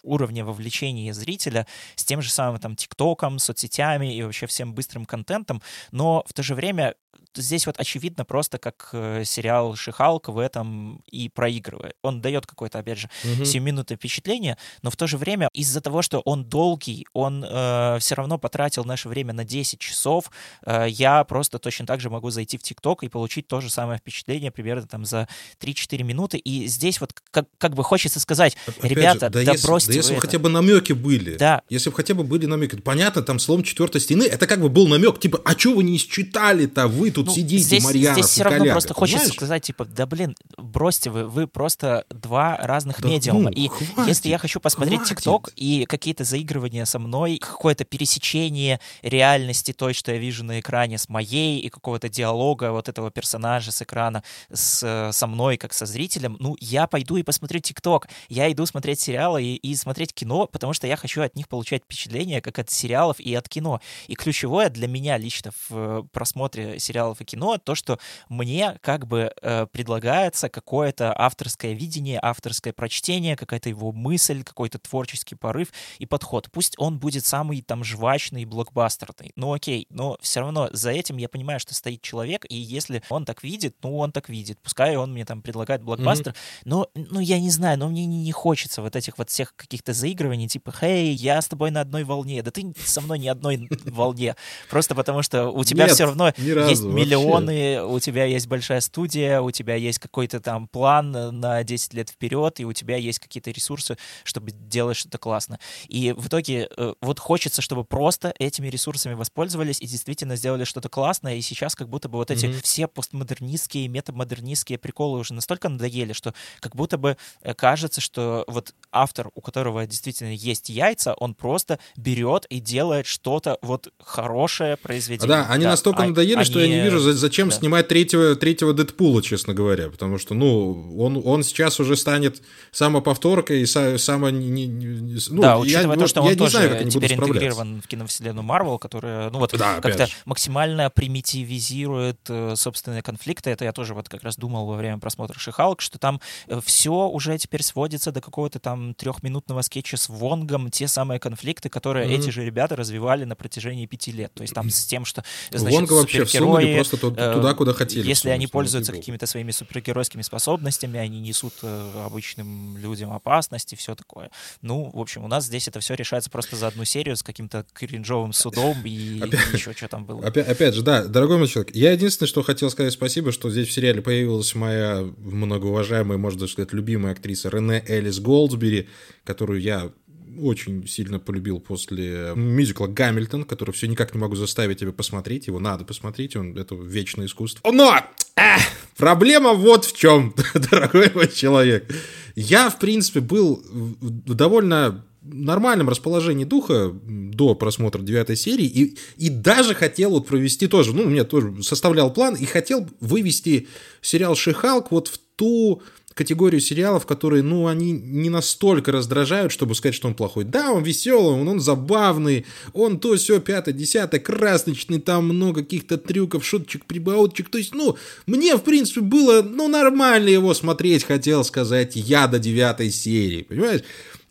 уровне 0.03 0.43
вовлечения 0.43 1.13
зрителя 1.13 1.67
с 1.95 2.03
тем 2.05 2.21
же 2.21 2.29
самым 2.29 2.59
там 2.59 2.75
ТикТоком, 2.75 3.39
соцсетями 3.39 4.15
и 4.15 4.21
вообще 4.21 4.45
всем 4.45 4.73
быстрым 4.73 5.05
контентом, 5.05 5.61
но 5.91 6.23
в 6.27 6.33
то 6.33 6.43
же 6.43 6.55
время 6.55 6.95
здесь 7.41 7.65
вот 7.65 7.79
очевидно 7.79 8.25
просто 8.25 8.57
как 8.57 8.89
э, 8.93 9.23
сериал 9.25 9.75
«Шихалк» 9.75 10.29
в 10.29 10.37
этом 10.37 11.01
и 11.11 11.29
проигрывает. 11.29 11.95
Он 12.01 12.21
дает 12.21 12.45
какое-то, 12.45 12.79
опять 12.79 12.99
же, 12.99 13.09
угу. 13.23 13.45
7 13.45 13.63
минутное 13.63 13.97
впечатление, 13.97 14.57
но 14.81 14.89
в 14.89 14.95
то 14.95 15.07
же 15.07 15.17
время 15.17 15.49
из-за 15.53 15.81
того, 15.81 16.01
что 16.01 16.19
он 16.19 16.45
долгий, 16.45 17.05
он 17.13 17.43
э, 17.47 17.97
все 17.99 18.15
равно 18.15 18.37
потратил 18.37 18.83
наше 18.85 19.09
время 19.09 19.33
на 19.33 19.45
10 19.45 19.79
часов, 19.79 20.31
э, 20.65 20.87
я 20.89 21.23
просто 21.23 21.59
точно 21.59 21.85
так 21.85 21.99
же 21.99 22.09
могу 22.09 22.29
зайти 22.29 22.57
в 22.57 22.63
ТикТок 22.63 23.03
и 23.03 23.09
получить 23.09 23.47
то 23.47 23.61
же 23.61 23.69
самое 23.69 23.99
впечатление 23.99 24.51
примерно 24.51 24.87
там 24.87 25.05
за 25.05 25.27
3-4 25.59 26.03
минуты. 26.03 26.37
И 26.37 26.67
здесь 26.67 26.99
вот 27.01 27.13
как, 27.31 27.47
как 27.57 27.73
бы 27.73 27.83
хочется 27.83 28.19
сказать, 28.19 28.57
Опять 28.67 28.91
ребята, 28.91 29.27
же, 29.27 29.31
да, 29.31 29.43
да 29.43 29.51
если, 29.53 29.67
бросьте 29.67 29.91
Да 29.91 29.97
если 29.97 30.15
бы 30.15 30.21
хотя 30.21 30.39
бы 30.39 30.49
намеки 30.49 30.93
были. 30.93 31.35
Да. 31.37 31.61
Если 31.69 31.89
бы 31.89 31.95
хотя 31.95 32.13
бы 32.13 32.23
были 32.23 32.45
намеки. 32.45 32.75
Понятно, 32.75 33.21
там 33.21 33.39
слом 33.39 33.63
четвертой 33.63 34.01
стены, 34.01 34.23
это 34.23 34.47
как 34.47 34.61
бы 34.61 34.69
был 34.69 34.87
намек, 34.87 35.19
типа, 35.19 35.41
а 35.43 35.57
что 35.57 35.75
вы 35.75 35.83
не 35.83 35.97
считали-то? 35.97 36.87
Вы 36.87 37.11
тут 37.11 37.22
ну, 37.25 37.33
сидите, 37.33 37.63
здесь, 37.63 37.83
Марьянов 37.83 38.17
Здесь 38.17 38.31
все 38.31 38.43
равно 38.43 38.59
коллега, 38.59 38.73
просто 38.73 38.93
понимаешь? 38.93 39.11
хочется 39.13 39.33
сказать, 39.33 39.63
типа, 39.63 39.85
да 39.85 40.05
блин, 40.05 40.35
бросьте 40.57 41.09
вы, 41.09 41.25
вы 41.25 41.47
просто 41.47 42.05
два 42.09 42.57
разных 42.57 43.01
да, 43.01 43.09
медиума. 43.09 43.49
Ну, 43.49 43.49
и 43.49 43.67
хватит, 43.67 44.07
если 44.07 44.29
я 44.29 44.37
хочу 44.37 44.59
посмотреть 44.59 45.03
ТикТок 45.03 45.49
и 45.55 45.85
какие-то 45.85 46.23
заигрывания 46.23 46.85
со 46.85 46.99
мной, 46.99 47.37
какое-то 47.37 47.85
пересечение 47.85 48.79
реальности 49.01 49.73
той, 49.73 49.93
что 49.93 50.11
я 50.11 50.17
вижу 50.17 50.43
на 50.43 50.59
экране 50.59 50.97
с 50.97 51.09
моей, 51.09 51.59
и 51.59 51.69
какого-то 51.69 52.09
диалога 52.09 52.71
вот 52.71 52.89
этого 52.89 53.11
персонажа 53.11 53.71
с 53.71 53.81
экрана 53.81 54.23
с, 54.51 55.11
со 55.11 55.27
мной, 55.27 55.57
как 55.57 55.73
со 55.73 55.85
зрителем, 55.85 56.37
ну, 56.39 56.55
я 56.59 56.87
пойду 56.87 57.15
и 57.17 57.23
посмотрю 57.23 57.59
ТикТок. 57.59 58.07
Я 58.29 58.51
иду 58.51 58.65
смотреть 58.65 58.99
сериалы 58.99 59.43
и, 59.43 59.55
и 59.55 59.75
смотреть 59.75 60.13
кино, 60.13 60.47
потому 60.47 60.73
что 60.73 60.87
я 60.87 60.95
хочу 60.95 61.21
от 61.21 61.35
них 61.35 61.47
получать 61.47 61.83
впечатление, 61.83 62.41
как 62.41 62.59
от 62.59 62.69
сериалов 62.69 63.19
и 63.19 63.33
от 63.35 63.49
кино. 63.49 63.81
И 64.07 64.15
ключевое 64.15 64.69
для 64.69 64.87
меня 64.87 65.17
лично 65.17 65.51
в 65.51 65.71
э, 65.71 66.03
просмотре 66.11 66.79
сериалов 67.13 67.21
и 67.21 67.25
кино 67.25 67.57
то, 67.57 67.75
что 67.75 67.99
мне 68.29 68.77
как 68.81 69.07
бы 69.07 69.31
э, 69.41 69.67
предлагается 69.67 70.49
какое-то 70.49 71.13
авторское 71.17 71.73
видение, 71.73 72.19
авторское 72.21 72.73
прочтение, 72.73 73.35
какая-то 73.35 73.69
его 73.69 73.91
мысль, 73.91 74.43
какой-то 74.43 74.79
творческий 74.79 75.35
порыв 75.35 75.69
и 75.99 76.05
подход. 76.05 76.49
Пусть 76.51 76.75
он 76.77 76.99
будет 76.99 77.25
самый 77.25 77.61
там 77.61 77.83
жвачный, 77.83 78.45
блокбастерный. 78.45 79.31
Ну 79.35 79.53
окей, 79.53 79.87
но 79.89 80.17
все 80.21 80.41
равно 80.41 80.69
за 80.71 80.91
этим 80.91 81.17
я 81.17 81.29
понимаю, 81.29 81.59
что 81.59 81.73
стоит 81.73 82.01
человек, 82.01 82.45
и 82.49 82.55
если 82.55 83.01
он 83.09 83.25
так 83.25 83.43
видит, 83.43 83.75
ну 83.83 83.97
он 83.97 84.11
так 84.11 84.29
видит. 84.29 84.59
Пускай 84.61 84.95
он 84.95 85.13
мне 85.13 85.25
там 85.25 85.41
предлагает 85.41 85.83
блокбастер, 85.83 86.31
mm-hmm. 86.31 86.61
но 86.65 86.89
ну 86.93 87.19
я 87.19 87.39
не 87.39 87.49
знаю, 87.49 87.77
но 87.77 87.89
мне 87.89 88.05
не, 88.05 88.23
не 88.23 88.31
хочется 88.31 88.81
вот 88.81 88.95
этих 88.95 89.17
вот 89.17 89.29
всех 89.29 89.55
каких-то 89.55 89.93
заигрываний, 89.93 90.47
типа, 90.47 90.71
хей, 90.71 91.13
я 91.13 91.41
с 91.41 91.47
тобой 91.47 91.71
на 91.71 91.81
одной 91.81 92.03
волне. 92.03 92.41
Да 92.41 92.51
ты 92.51 92.73
со 92.85 93.01
мной 93.01 93.19
не 93.19 93.27
одной 93.27 93.67
волне. 93.85 94.35
Просто 94.69 94.95
потому 94.95 95.21
что 95.21 95.49
у 95.49 95.63
тебя 95.63 95.87
все 95.87 96.05
равно 96.05 96.33
есть 96.37 96.83
миллионы, 97.05 97.81
вообще. 97.81 97.95
у 97.95 97.99
тебя 97.99 98.25
есть 98.25 98.47
большая 98.47 98.81
студия, 98.81 99.41
у 99.41 99.51
тебя 99.51 99.75
есть 99.75 99.99
какой-то 99.99 100.39
там 100.39 100.67
план 100.67 101.11
на 101.11 101.63
10 101.63 101.93
лет 101.93 102.09
вперед, 102.09 102.59
и 102.59 102.65
у 102.65 102.73
тебя 102.73 102.97
есть 102.97 103.19
какие-то 103.19 103.51
ресурсы, 103.51 103.97
чтобы 104.23 104.51
делать 104.51 104.97
что-то 104.97 105.17
классно. 105.17 105.59
И 105.87 106.13
в 106.15 106.27
итоге 106.27 106.69
э, 106.75 106.93
вот 107.01 107.19
хочется, 107.19 107.61
чтобы 107.61 107.83
просто 107.83 108.33
этими 108.39 108.67
ресурсами 108.67 109.13
воспользовались 109.13 109.81
и 109.81 109.87
действительно 109.87 110.35
сделали 110.35 110.63
что-то 110.63 110.89
классное, 110.89 111.35
и 111.35 111.41
сейчас 111.41 111.75
как 111.75 111.89
будто 111.89 112.09
бы 112.09 112.17
вот 112.17 112.31
эти 112.31 112.45
mm-hmm. 112.45 112.61
все 112.63 112.87
постмодернистские, 112.87 113.87
метамодернистские 113.87 114.77
приколы 114.77 115.19
уже 115.19 115.33
настолько 115.33 115.69
надоели, 115.69 116.13
что 116.13 116.33
как 116.59 116.75
будто 116.75 116.97
бы 116.97 117.17
э, 117.41 117.53
кажется, 117.53 118.01
что 118.01 118.43
вот 118.47 118.73
автор, 118.91 119.29
у 119.35 119.41
которого 119.41 119.85
действительно 119.85 120.33
есть 120.33 120.69
яйца, 120.69 121.13
он 121.15 121.33
просто 121.33 121.79
берет 121.95 122.45
и 122.45 122.59
делает 122.59 123.05
что-то 123.05 123.57
вот 123.61 123.89
хорошее 123.99 124.77
произведение. 124.77 125.27
Да, 125.27 125.47
они 125.49 125.63
да, 125.63 125.71
настолько 125.71 126.03
а, 126.03 126.07
надоели, 126.07 126.35
они... 126.35 126.45
что 126.45 126.59
я 126.59 126.67
не 126.67 126.81
вижу, 126.81 126.92
зачем 126.99 127.49
да. 127.49 127.55
снимать 127.55 127.87
третьего, 127.87 128.35
третьего 128.35 128.73
Дэдпула, 128.73 129.21
честно 129.21 129.53
говоря, 129.53 129.89
потому 129.89 130.17
что, 130.17 130.33
ну, 130.33 130.95
он, 130.97 131.21
он 131.23 131.43
сейчас 131.43 131.79
уже 131.79 131.95
станет 131.95 132.41
самоповторкой 132.71 133.61
и 133.61 133.65
са, 133.65 133.97
само... 133.97 134.29
Не, 134.29 134.67
не, 134.67 135.17
ну, 135.29 135.41
да, 135.41 135.57
учитывая 135.57 135.95
я, 135.95 136.01
то, 136.01 136.07
что 136.07 136.21
я 136.21 136.31
он 136.31 136.35
тоже 136.37 136.51
знаю, 136.51 136.89
теперь 136.89 137.13
интегрирован 137.13 137.81
в 137.81 137.87
киновселенную 137.87 138.43
Марвел, 138.43 138.77
которая, 138.77 139.29
ну 139.29 139.39
вот, 139.39 139.53
да, 139.57 139.79
как-то 139.81 140.07
максимально 140.25 140.89
примитивизирует 140.89 142.19
э, 142.29 142.55
собственные 142.55 143.01
конфликты. 143.01 143.49
Это 143.49 143.65
я 143.65 143.71
тоже 143.71 143.93
вот 143.93 144.09
как 144.09 144.23
раз 144.23 144.35
думал 144.35 144.65
во 144.65 144.75
время 144.75 144.97
просмотра 144.99 145.37
Шихалк, 145.39 145.81
что 145.81 145.99
там 145.99 146.19
э, 146.47 146.59
все 146.63 147.07
уже 147.07 147.37
теперь 147.37 147.63
сводится 147.63 148.11
до 148.11 148.21
какого-то 148.21 148.59
там 148.59 148.93
трехминутного 148.93 149.61
скетча 149.61 149.97
с 149.97 150.09
Вонгом, 150.09 150.71
те 150.71 150.87
самые 150.87 151.19
конфликты, 151.19 151.69
которые 151.69 152.07
mm-hmm. 152.07 152.19
эти 152.19 152.29
же 152.29 152.45
ребята 152.45 152.75
развивали 152.75 153.25
на 153.25 153.35
протяжении 153.35 153.85
пяти 153.85 154.11
лет. 154.11 154.33
То 154.33 154.43
есть 154.43 154.53
там 154.53 154.69
с 154.69 154.85
тем, 154.85 155.05
что 155.05 155.23
значит, 155.51 155.71
Вонга 155.71 155.93
вообще 155.93 156.25
всунули 156.25 156.72
просто 156.75 156.97
туда, 156.97 157.51
э, 157.51 157.55
куда 157.55 157.73
хотели. 157.73 158.07
Если 158.07 158.29
они 158.29 158.47
пользуются 158.47 158.91
какими-то 158.91 159.25
своими 159.25 159.51
супергеройскими 159.51 160.21
способностями, 160.21 160.99
они 160.99 161.19
несут 161.19 161.53
э, 161.61 162.03
обычным 162.05 162.77
людям 162.77 163.11
опасность 163.13 163.73
и 163.73 163.75
все 163.75 163.95
такое. 163.95 164.31
Ну, 164.61 164.91
в 164.93 164.99
общем, 164.99 165.23
у 165.23 165.27
нас 165.27 165.45
здесь 165.45 165.67
это 165.67 165.79
все 165.79 165.95
решается 165.95 166.29
просто 166.29 166.55
за 166.55 166.67
одну 166.67 166.85
серию 166.85 167.15
с 167.15 167.23
каким-то 167.23 167.65
кринжовым 167.73 168.33
судом 168.33 168.77
и, 168.85 169.21
еще 169.53 169.73
что 169.73 169.87
там 169.87 170.05
было. 170.05 170.25
Опять, 170.25 170.75
же, 170.75 170.81
да, 170.81 171.05
дорогой 171.05 171.37
мой 171.37 171.47
человек, 171.47 171.75
я 171.75 171.91
единственное, 171.91 172.27
что 172.27 172.43
хотел 172.43 172.69
сказать 172.69 172.93
спасибо, 172.93 173.31
что 173.31 173.49
здесь 173.49 173.67
в 173.67 173.71
сериале 173.71 174.01
появилась 174.01 174.55
моя 174.55 175.05
многоуважаемая, 175.17 176.17
можно 176.17 176.47
сказать, 176.47 176.73
любимая 176.73 177.13
актриса 177.13 177.49
Рене 177.49 177.83
Элис 177.87 178.19
Голдсбери, 178.19 178.89
которую 179.23 179.61
я 179.61 179.91
очень 180.39 180.87
сильно 180.87 181.19
полюбил 181.19 181.59
после 181.59 182.33
мюзикла 182.35 182.87
«Гамильтон», 182.87 183.43
который 183.43 183.71
все 183.71 183.87
никак 183.87 184.13
не 184.13 184.19
могу 184.19 184.35
заставить 184.35 184.79
тебя 184.79 184.91
посмотреть. 184.91 185.47
Его 185.47 185.59
надо 185.59 185.85
посмотреть, 185.85 186.35
он, 186.35 186.57
это 186.57 186.75
вечное 186.75 187.25
искусство. 187.25 187.69
Но! 187.71 187.99
Эх, 188.35 188.61
проблема 188.97 189.53
вот 189.53 189.85
в 189.85 189.95
чем, 189.95 190.33
дорогой 190.53 191.11
мой 191.13 191.27
человек. 191.27 191.91
Я, 192.35 192.69
в 192.69 192.79
принципе, 192.79 193.19
был 193.19 193.63
в 193.69 194.33
довольно 194.33 195.05
нормальном 195.23 195.89
расположении 195.89 196.43
духа 196.43 196.91
до 196.93 197.55
просмотра 197.55 198.01
девятой 198.01 198.35
серии 198.35 198.65
и, 198.65 198.97
и 199.17 199.29
даже 199.29 199.73
хотел 199.73 200.11
вот 200.11 200.27
провести 200.27 200.67
тоже, 200.67 200.93
ну, 200.93 201.05
мне 201.05 201.23
тоже 201.23 201.63
составлял 201.63 202.11
план 202.11 202.35
и 202.35 202.45
хотел 202.45 202.87
вывести 202.99 203.67
сериал 204.01 204.35
«Шихалк» 204.35 204.91
вот 204.91 205.07
в 205.07 205.19
ту 205.35 205.81
категорию 206.13 206.61
сериалов, 206.61 207.05
которые, 207.05 207.43
ну, 207.43 207.67
они 207.67 207.91
не 207.91 208.29
настолько 208.29 208.91
раздражают, 208.91 209.51
чтобы 209.51 209.75
сказать, 209.75 209.95
что 209.95 210.07
он 210.07 210.15
плохой. 210.15 210.43
Да, 210.43 210.71
он 210.71 210.83
веселый, 210.83 211.39
он, 211.39 211.47
он 211.47 211.59
забавный, 211.59 212.45
он 212.73 212.99
то, 212.99 213.15
все, 213.15 213.39
пятое, 213.39 213.73
десятое, 213.73 214.19
красочный, 214.19 214.99
там 214.99 215.25
много 215.25 215.61
каких-то 215.61 215.97
трюков, 215.97 216.45
шуточек, 216.45 216.85
прибауточек. 216.85 217.49
То 217.49 217.57
есть, 217.57 217.73
ну, 217.73 217.97
мне, 218.25 218.55
в 218.55 218.61
принципе, 218.63 219.01
было, 219.01 219.41
ну, 219.41 219.67
нормально 219.67 220.29
его 220.29 220.53
смотреть, 220.53 221.03
хотел 221.03 221.43
сказать, 221.43 221.95
я 221.95 222.27
до 222.27 222.39
девятой 222.39 222.91
серии, 222.91 223.43
понимаешь? 223.43 223.81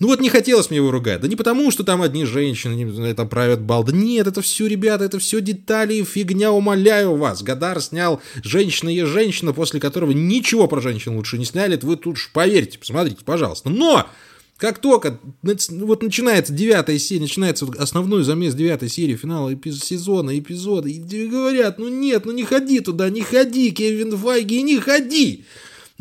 Ну 0.02 0.08
вот 0.08 0.20
не 0.20 0.30
хотелось 0.30 0.68
мне 0.68 0.78
его 0.78 0.90
ругать. 0.90 1.20
Да 1.20 1.28
не 1.28 1.36
потому, 1.36 1.70
что 1.70 1.84
там 1.84 2.02
одни 2.02 2.24
женщины 2.24 3.14
там 3.14 3.28
правят 3.28 3.62
бал. 3.62 3.84
Да 3.84 3.92
нет, 3.92 4.26
это 4.26 4.42
все, 4.42 4.66
ребята, 4.66 5.04
это 5.04 5.20
все 5.20 5.40
детали 5.40 5.94
и 5.94 6.02
фигня, 6.02 6.50
умоляю 6.50 7.14
вас. 7.14 7.44
Гадар 7.44 7.80
снял 7.80 8.20
«Женщина 8.42 8.92
и 8.92 9.02
женщина», 9.02 9.52
после 9.52 9.78
которого 9.78 10.10
ничего 10.10 10.66
про 10.66 10.80
женщин 10.80 11.14
лучше 11.14 11.38
не 11.38 11.44
сняли. 11.44 11.74
Это 11.76 11.86
вы 11.86 11.94
тут 11.94 12.14
уж 12.14 12.30
поверьте, 12.32 12.80
посмотрите, 12.80 13.24
пожалуйста. 13.24 13.70
Но 13.70 14.08
как 14.56 14.80
только 14.80 15.20
вот 15.42 16.02
начинается 16.02 16.52
девятая 16.52 16.98
серия, 16.98 17.22
начинается 17.22 17.68
основной 17.78 18.24
замес 18.24 18.56
девятой 18.56 18.88
серии 18.88 19.14
финала 19.14 19.56
сезона, 19.66 20.36
эпизода, 20.36 20.88
и 20.88 20.98
говорят, 21.28 21.78
ну 21.78 21.86
нет, 21.88 22.24
ну 22.24 22.32
не 22.32 22.42
ходи 22.42 22.80
туда, 22.80 23.08
не 23.08 23.20
ходи, 23.20 23.70
Кевин 23.70 24.16
Файги, 24.18 24.62
не 24.62 24.80
ходи. 24.80 25.44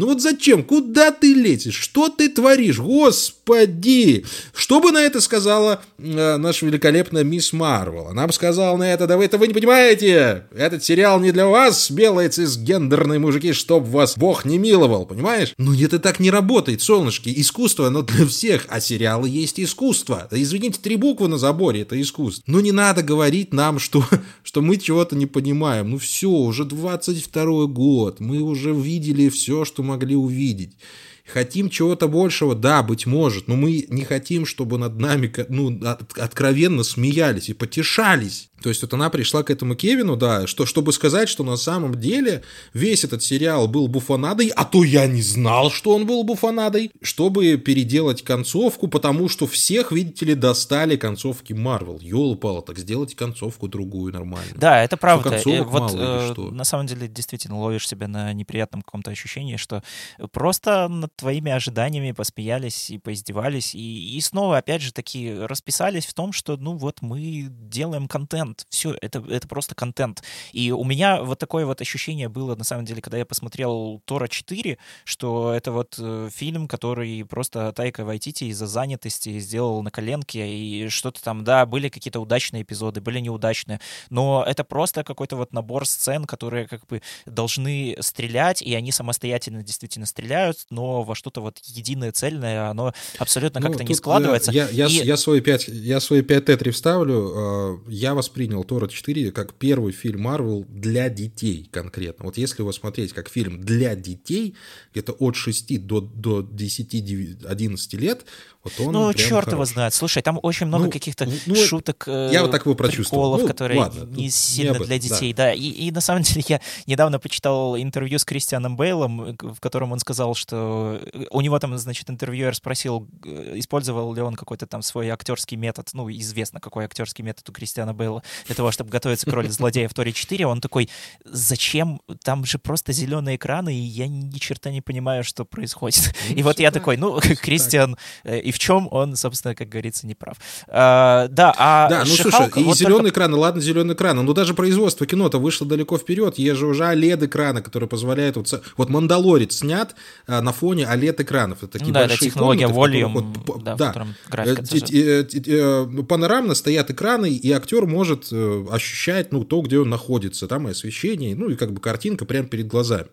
Ну 0.01 0.07
вот 0.07 0.19
зачем? 0.19 0.63
Куда 0.63 1.11
ты 1.11 1.31
лезешь? 1.31 1.75
Что 1.75 2.09
ты 2.09 2.27
творишь? 2.27 2.79
Господи! 2.79 4.25
Что 4.51 4.79
бы 4.79 4.91
на 4.91 4.99
это 4.99 5.21
сказала 5.21 5.83
э, 5.99 6.37
наша 6.37 6.65
великолепная 6.65 7.23
мисс 7.23 7.53
Марвел? 7.53 8.07
Она 8.07 8.25
бы 8.25 8.33
сказала 8.33 8.75
на 8.77 8.91
это, 8.91 9.05
да 9.05 9.15
вы 9.15 9.25
этого 9.25 9.43
не 9.43 9.53
понимаете! 9.53 10.47
Этот 10.55 10.83
сериал 10.83 11.19
не 11.19 11.31
для 11.31 11.45
вас, 11.45 11.91
белые 11.91 12.29
цисгендерные 12.29 13.19
мужики, 13.19 13.53
чтоб 13.53 13.85
вас 13.85 14.17
Бог 14.17 14.43
не 14.43 14.57
миловал, 14.57 15.05
понимаешь? 15.05 15.53
Ну 15.59 15.71
нет, 15.71 15.93
это 15.93 15.99
так 15.99 16.19
не 16.19 16.31
работает, 16.31 16.81
солнышки. 16.81 17.31
Искусство, 17.35 17.85
оно 17.85 18.01
для 18.01 18.25
всех, 18.25 18.65
а 18.69 18.81
сериалы 18.81 19.29
есть 19.29 19.59
искусство. 19.59 20.27
Да 20.31 20.41
извините, 20.41 20.79
три 20.81 20.95
буквы 20.95 21.27
на 21.27 21.37
заборе, 21.37 21.81
это 21.81 22.01
искусство. 22.01 22.41
Ну 22.47 22.59
не 22.59 22.71
надо 22.71 23.03
говорить 23.03 23.53
нам, 23.53 23.77
что, 23.77 24.03
что 24.41 24.63
мы 24.63 24.77
чего-то 24.77 25.15
не 25.15 25.27
понимаем. 25.27 25.91
Ну 25.91 25.99
все, 25.99 26.27
уже 26.27 26.65
22 26.65 27.67
год, 27.67 28.19
мы 28.19 28.39
уже 28.39 28.73
видели 28.73 29.29
все, 29.29 29.63
что 29.63 29.83
мы 29.83 29.90
могли 29.91 30.15
увидеть. 30.15 30.77
Хотим 31.25 31.69
чего-то 31.69 32.07
большего? 32.07 32.55
Да, 32.55 32.83
быть 32.83 33.05
может, 33.05 33.47
но 33.47 33.55
мы 33.55 33.85
не 33.89 34.03
хотим, 34.03 34.45
чтобы 34.45 34.77
над 34.77 34.99
нами 34.99 35.33
ну, 35.49 35.79
откровенно 36.17 36.83
смеялись 36.83 37.49
и 37.49 37.53
потешались. 37.53 38.50
То 38.61 38.69
есть 38.69 38.81
вот 38.81 38.93
она 38.93 39.09
пришла 39.09 39.43
к 39.43 39.49
этому 39.49 39.75
Кевину, 39.75 40.15
да, 40.15 40.47
что, 40.47 40.65
чтобы 40.65 40.93
сказать, 40.93 41.29
что 41.29 41.43
на 41.43 41.57
самом 41.57 41.95
деле 41.95 42.43
весь 42.73 43.03
этот 43.03 43.23
сериал 43.23 43.67
был 43.67 43.87
буфонадой, 43.87 44.51
а 44.55 44.65
то 44.65 44.83
я 44.83 45.07
не 45.07 45.21
знал, 45.21 45.71
что 45.71 45.95
он 45.95 46.05
был 46.05 46.23
буфонадой, 46.23 46.91
чтобы 47.01 47.57
переделать 47.57 48.23
концовку, 48.23 48.87
потому 48.87 49.29
что 49.29 49.47
всех, 49.47 49.91
видите 49.91 50.25
ли, 50.25 50.35
достали 50.35 50.95
концовки 50.95 51.53
Марвел. 51.53 51.99
Ёлопало, 52.01 52.61
так 52.61 52.77
сделайте 52.77 53.15
концовку 53.15 53.67
другую 53.67 54.13
нормально. 54.13 54.51
Да, 54.55 54.83
это 54.83 54.97
правда. 54.97 55.39
Что, 55.39 55.63
вот 55.63 55.93
мало, 55.93 56.29
э, 56.29 56.31
что? 56.31 56.51
на 56.51 56.63
самом 56.63 56.87
деле 56.87 57.07
действительно 57.07 57.59
ловишь 57.59 57.87
себя 57.87 58.07
на 58.07 58.33
неприятном 58.33 58.81
каком-то 58.81 59.11
ощущении, 59.11 59.55
что 59.55 59.83
просто 60.31 60.87
над 60.87 61.15
твоими 61.15 61.51
ожиданиями 61.51 62.11
посмеялись 62.11 62.89
и 62.89 62.97
поиздевались, 62.97 63.73
и, 63.73 64.17
и 64.17 64.21
снова, 64.21 64.57
опять 64.57 64.81
же, 64.81 64.93
таки 64.93 65.33
расписались 65.33 66.05
в 66.05 66.13
том, 66.13 66.31
что, 66.31 66.57
ну 66.57 66.75
вот, 66.75 67.01
мы 67.01 67.47
делаем 67.49 68.07
контент, 68.07 68.50
все, 68.69 68.95
это, 69.01 69.23
это 69.29 69.47
просто 69.47 69.75
контент. 69.75 70.23
И 70.51 70.71
у 70.71 70.83
меня 70.83 71.21
вот 71.23 71.39
такое 71.39 71.65
вот 71.65 71.81
ощущение 71.81 72.29
было, 72.29 72.55
на 72.55 72.63
самом 72.63 72.85
деле, 72.85 73.01
когда 73.01 73.17
я 73.17 73.25
посмотрел 73.25 74.01
Тора 74.05 74.27
4, 74.27 74.77
что 75.03 75.53
это 75.53 75.71
вот 75.71 75.95
э, 75.99 76.29
фильм, 76.31 76.67
который 76.67 77.25
просто 77.25 77.71
Тайка 77.73 78.05
Вайтити 78.05 78.45
из-за 78.45 78.67
занятости 78.67 79.39
сделал 79.39 79.81
на 79.83 79.91
коленке, 79.91 80.47
и 80.47 80.89
что-то 80.89 81.23
там, 81.23 81.43
да, 81.43 81.65
были 81.65 81.89
какие-то 81.89 82.19
удачные 82.19 82.63
эпизоды, 82.63 83.01
были 83.01 83.19
неудачные, 83.19 83.79
но 84.09 84.43
это 84.45 84.63
просто 84.63 85.03
какой-то 85.03 85.35
вот 85.35 85.53
набор 85.53 85.85
сцен, 85.85 86.25
которые 86.25 86.67
как 86.67 86.85
бы 86.87 87.01
должны 87.25 87.97
стрелять, 87.99 88.61
и 88.61 88.73
они 88.75 88.91
самостоятельно 88.91 89.63
действительно 89.63 90.05
стреляют, 90.05 90.65
но 90.69 91.03
во 91.03 91.15
что-то 91.15 91.41
вот 91.41 91.59
единое, 91.63 92.11
цельное, 92.11 92.69
оно 92.69 92.93
абсолютно 93.17 93.59
ну, 93.59 93.67
как-то 93.67 93.83
не 93.83 93.93
складывается. 93.93 94.51
Я, 94.51 94.69
я, 94.69 94.87
и... 94.87 94.91
я, 94.91 95.17
свои 95.17 95.41
5, 95.41 95.67
я 95.67 95.99
свои 95.99 96.21
5 96.21 96.45
тетри 96.45 96.71
вставлю. 96.71 97.31
Э, 97.35 97.77
я 97.89 98.13
воспринял 98.41 98.63
Тора 98.63 98.87
4 98.87 99.31
как 99.31 99.53
первый 99.53 99.91
фильм 99.93 100.21
Марвел 100.21 100.65
для 100.67 101.09
детей 101.09 101.69
конкретно. 101.71 102.25
Вот 102.25 102.37
если 102.37 102.61
его 102.61 102.71
смотреть 102.71 103.13
как 103.13 103.29
фильм 103.29 103.61
для 103.61 103.95
детей, 103.95 104.55
где-то 104.91 105.13
от 105.13 105.35
6 105.35 105.85
до, 105.85 106.01
до 106.01 106.41
10-11 106.41 107.97
лет, 107.97 108.25
вот 108.63 108.73
он 108.79 108.93
ну, 108.93 109.13
черт 109.13 109.45
хорош. 109.45 109.53
его 109.53 109.65
знает. 109.65 109.93
Слушай, 109.93 110.21
там 110.21 110.39
очень 110.41 110.67
много 110.67 110.85
ну, 110.85 110.91
каких-то 110.91 111.27
ну, 111.47 111.55
шуток, 111.55 112.03
я 112.07 112.41
вот 112.41 112.51
так 112.51 112.65
его 112.65 112.75
приколов, 112.75 113.41
ну, 113.41 113.47
которые 113.47 113.79
ладно, 113.79 114.03
не 114.03 114.29
сильно 114.29 114.77
не 114.77 114.85
для 114.85 114.99
детей. 114.99 115.33
Да, 115.33 115.45
да. 115.45 115.53
И, 115.53 115.67
и 115.67 115.91
на 115.91 116.01
самом 116.01 116.21
деле 116.21 116.43
я 116.47 116.61
недавно 116.85 117.19
почитал 117.19 117.75
интервью 117.75 118.19
с 118.19 118.25
Кристианом 118.25 118.77
Бейлом, 118.77 119.35
в 119.39 119.59
котором 119.59 119.93
он 119.93 119.99
сказал, 119.99 120.35
что 120.35 121.01
у 121.31 121.41
него 121.41 121.57
там, 121.57 121.75
значит, 121.77 122.09
интервьюер 122.09 122.55
спросил, 122.55 123.07
использовал 123.23 124.13
ли 124.13 124.21
он 124.21 124.35
какой-то 124.35 124.67
там 124.67 124.83
свой 124.83 125.09
актерский 125.09 125.57
метод, 125.57 125.89
ну, 125.93 126.09
известно, 126.11 126.59
какой 126.59 126.85
актерский 126.85 127.23
метод 127.23 127.49
у 127.49 127.51
Кристиана 127.51 127.95
Бейла 127.95 128.21
для 128.45 128.55
того, 128.55 128.71
чтобы 128.71 128.89
готовиться 128.89 129.29
к 129.29 129.33
роли 129.33 129.47
злодея 129.47 129.87
в 129.87 129.93
Торе 129.93 130.11
4. 130.11 130.45
Он 130.45 130.61
такой, 130.61 130.89
зачем? 131.23 132.01
Там 132.23 132.45
же 132.45 132.57
просто 132.57 132.93
зеленые 132.93 133.35
экраны, 133.35 133.73
и 133.73 133.79
я 133.79 134.07
ни 134.07 134.37
черта 134.37 134.71
не 134.71 134.81
понимаю, 134.81 135.23
что 135.23 135.45
происходит. 135.45 136.13
Ну, 136.29 136.35
и 136.35 136.43
вот 136.43 136.59
я 136.59 136.71
такой, 136.71 136.97
ну, 136.97 137.19
Кристиан 137.41 137.97
э, 138.23 138.39
и 138.39 138.51
в 138.51 138.59
чем 138.59 138.87
он, 138.91 139.15
собственно, 139.15 139.55
как 139.55 139.69
говорится, 139.69 140.07
не 140.07 140.15
прав. 140.15 140.37
А, 140.67 141.27
да, 141.27 141.53
а 141.57 141.89
Да, 141.89 142.03
ну 142.05 142.15
слушай, 142.15 142.47
и 142.55 142.63
вот 142.63 142.77
зеленый 142.77 142.97
только... 142.97 143.09
экран, 143.11 143.33
ладно, 143.33 143.61
зеленый 143.61 143.95
экран, 143.95 144.23
но 144.23 144.33
даже 144.33 144.53
производство 144.53 145.05
кино-то 145.05 145.39
вышло 145.39 145.67
далеко 145.67 145.97
вперед, 145.97 146.37
есть 146.37 146.59
же 146.59 146.67
уже 146.67 146.83
OLED-экраны, 146.83 147.61
которые 147.61 147.89
позволяют... 147.89 148.37
Вот, 148.37 148.63
вот 148.77 148.89
«Мандалорец» 148.89 149.57
снят 149.57 149.95
а, 150.27 150.41
на 150.41 150.51
фоне 150.51 150.83
OLED-экранов. 150.83 151.63
Это 151.63 151.79
такие 151.79 151.93
да, 151.93 152.01
большие 152.01 152.15
это 152.15 152.25
технология 152.25 152.67
комнаты, 152.67 152.97
Volume, 152.97 153.35
вот, 153.45 153.63
да, 153.63 153.75
да, 153.75 154.07
э, 154.37 154.55
э, 154.91 155.25
э, 155.47 156.03
Панорамно 156.07 156.55
стоят 156.55 156.89
экраны, 156.91 157.29
и 157.29 157.51
актер 157.51 157.85
может 157.85 158.20
ощущать, 158.31 159.31
ну, 159.31 159.43
то, 159.43 159.61
где 159.61 159.79
он 159.79 159.89
находится, 159.89 160.47
там 160.47 160.67
и 160.67 160.71
освещение, 160.71 161.35
ну, 161.35 161.49
и 161.49 161.55
как 161.55 161.71
бы 161.73 161.81
картинка 161.81 162.25
прямо 162.25 162.47
перед 162.47 162.67
глазами. 162.67 163.07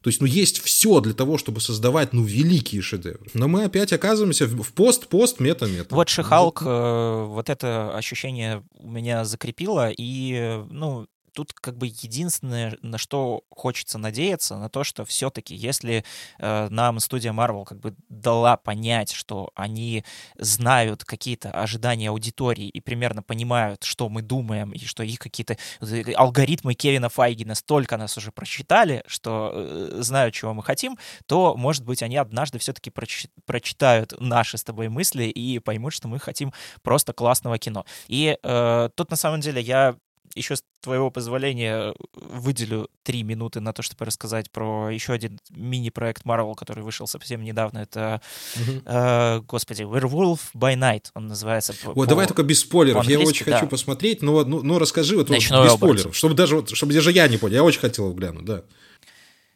То 0.00 0.10
есть, 0.10 0.20
ну, 0.20 0.26
есть 0.26 0.60
все 0.60 1.00
для 1.00 1.12
того, 1.12 1.38
чтобы 1.38 1.60
создавать, 1.60 2.12
ну, 2.12 2.22
великие 2.22 2.82
шедевры. 2.82 3.26
Но 3.34 3.48
мы 3.48 3.64
опять 3.64 3.92
оказываемся 3.92 4.46
в 4.46 4.72
пост-пост 4.72 5.40
мета-мета. 5.40 5.94
Вот 5.94 6.08
Шихалк, 6.08 6.62
э, 6.64 7.24
вот 7.26 7.50
это 7.50 7.96
ощущение 7.96 8.62
у 8.74 8.88
меня 8.88 9.24
закрепило, 9.24 9.90
и, 9.90 10.62
ну, 10.70 11.08
тут 11.38 11.52
как 11.52 11.76
бы 11.76 11.86
единственное, 11.86 12.76
на 12.82 12.98
что 12.98 13.44
хочется 13.48 13.96
надеяться, 13.96 14.56
на 14.56 14.68
то, 14.68 14.82
что 14.82 15.04
все-таки, 15.04 15.54
если 15.54 16.04
э, 16.40 16.68
нам 16.68 16.98
студия 16.98 17.32
Marvel 17.32 17.64
как 17.64 17.78
бы 17.78 17.94
дала 18.08 18.56
понять, 18.56 19.12
что 19.12 19.52
они 19.54 20.04
знают 20.36 21.04
какие-то 21.04 21.52
ожидания 21.52 22.08
аудитории 22.08 22.68
и 22.68 22.80
примерно 22.80 23.22
понимают, 23.22 23.84
что 23.84 24.08
мы 24.08 24.20
думаем, 24.22 24.72
и 24.72 24.84
что 24.84 25.04
их 25.04 25.20
какие-то 25.20 25.56
э, 25.80 26.12
алгоритмы 26.16 26.74
Кевина 26.74 27.08
Файги 27.08 27.44
настолько 27.44 27.96
нас 27.96 28.16
уже 28.16 28.32
прочитали, 28.32 29.04
что 29.06 29.52
э, 29.54 29.98
знают, 30.02 30.34
чего 30.34 30.54
мы 30.54 30.64
хотим, 30.64 30.98
то, 31.26 31.54
может 31.56 31.84
быть, 31.84 32.02
они 32.02 32.16
однажды 32.16 32.58
все-таки 32.58 32.90
проч- 32.90 33.28
прочитают 33.46 34.12
наши 34.18 34.58
с 34.58 34.64
тобой 34.64 34.88
мысли 34.88 35.26
и 35.26 35.60
поймут, 35.60 35.92
что 35.92 36.08
мы 36.08 36.18
хотим 36.18 36.52
просто 36.82 37.12
классного 37.12 37.58
кино. 37.58 37.84
И 38.08 38.36
э, 38.42 38.88
тут, 38.96 39.10
на 39.12 39.16
самом 39.16 39.40
деле, 39.40 39.62
я 39.62 39.94
еще 40.38 40.56
с 40.56 40.62
твоего 40.80 41.10
позволения 41.10 41.94
выделю 42.14 42.88
три 43.02 43.22
минуты 43.22 43.60
на 43.60 43.72
то, 43.72 43.82
чтобы 43.82 44.04
рассказать 44.04 44.50
про 44.50 44.90
еще 44.90 45.12
один 45.12 45.38
мини-проект 45.50 46.24
Marvel, 46.24 46.54
который 46.54 46.82
вышел 46.82 47.06
совсем 47.06 47.42
недавно. 47.42 47.78
Это, 47.78 48.20
uh-huh. 48.54 48.82
э, 48.84 49.40
господи, 49.42 49.82
Werewolf 49.82 50.40
by 50.54 50.76
Night 50.76 51.06
он 51.14 51.28
называется. 51.28 51.74
Вот, 51.84 51.94
по, 51.94 52.06
давай 52.06 52.26
только 52.26 52.42
без 52.42 52.60
спойлеров. 52.60 53.04
Я 53.06 53.18
очень 53.20 53.44
да. 53.46 53.58
хочу 53.58 53.68
посмотреть, 53.68 54.22
но, 54.22 54.44
ну, 54.44 54.62
ну 54.62 54.78
расскажи 54.78 55.16
вот, 55.16 55.28
вот 55.28 55.36
без 55.36 55.46
спойлеров, 55.46 56.16
чтобы 56.16 56.34
даже, 56.34 56.56
вот, 56.56 56.70
чтобы 56.70 56.94
даже 56.94 57.12
я 57.12 57.28
не 57.28 57.36
понял. 57.36 57.56
Я 57.56 57.64
очень 57.64 57.80
хотел 57.80 58.12
глянуть, 58.12 58.44
да. 58.44 58.62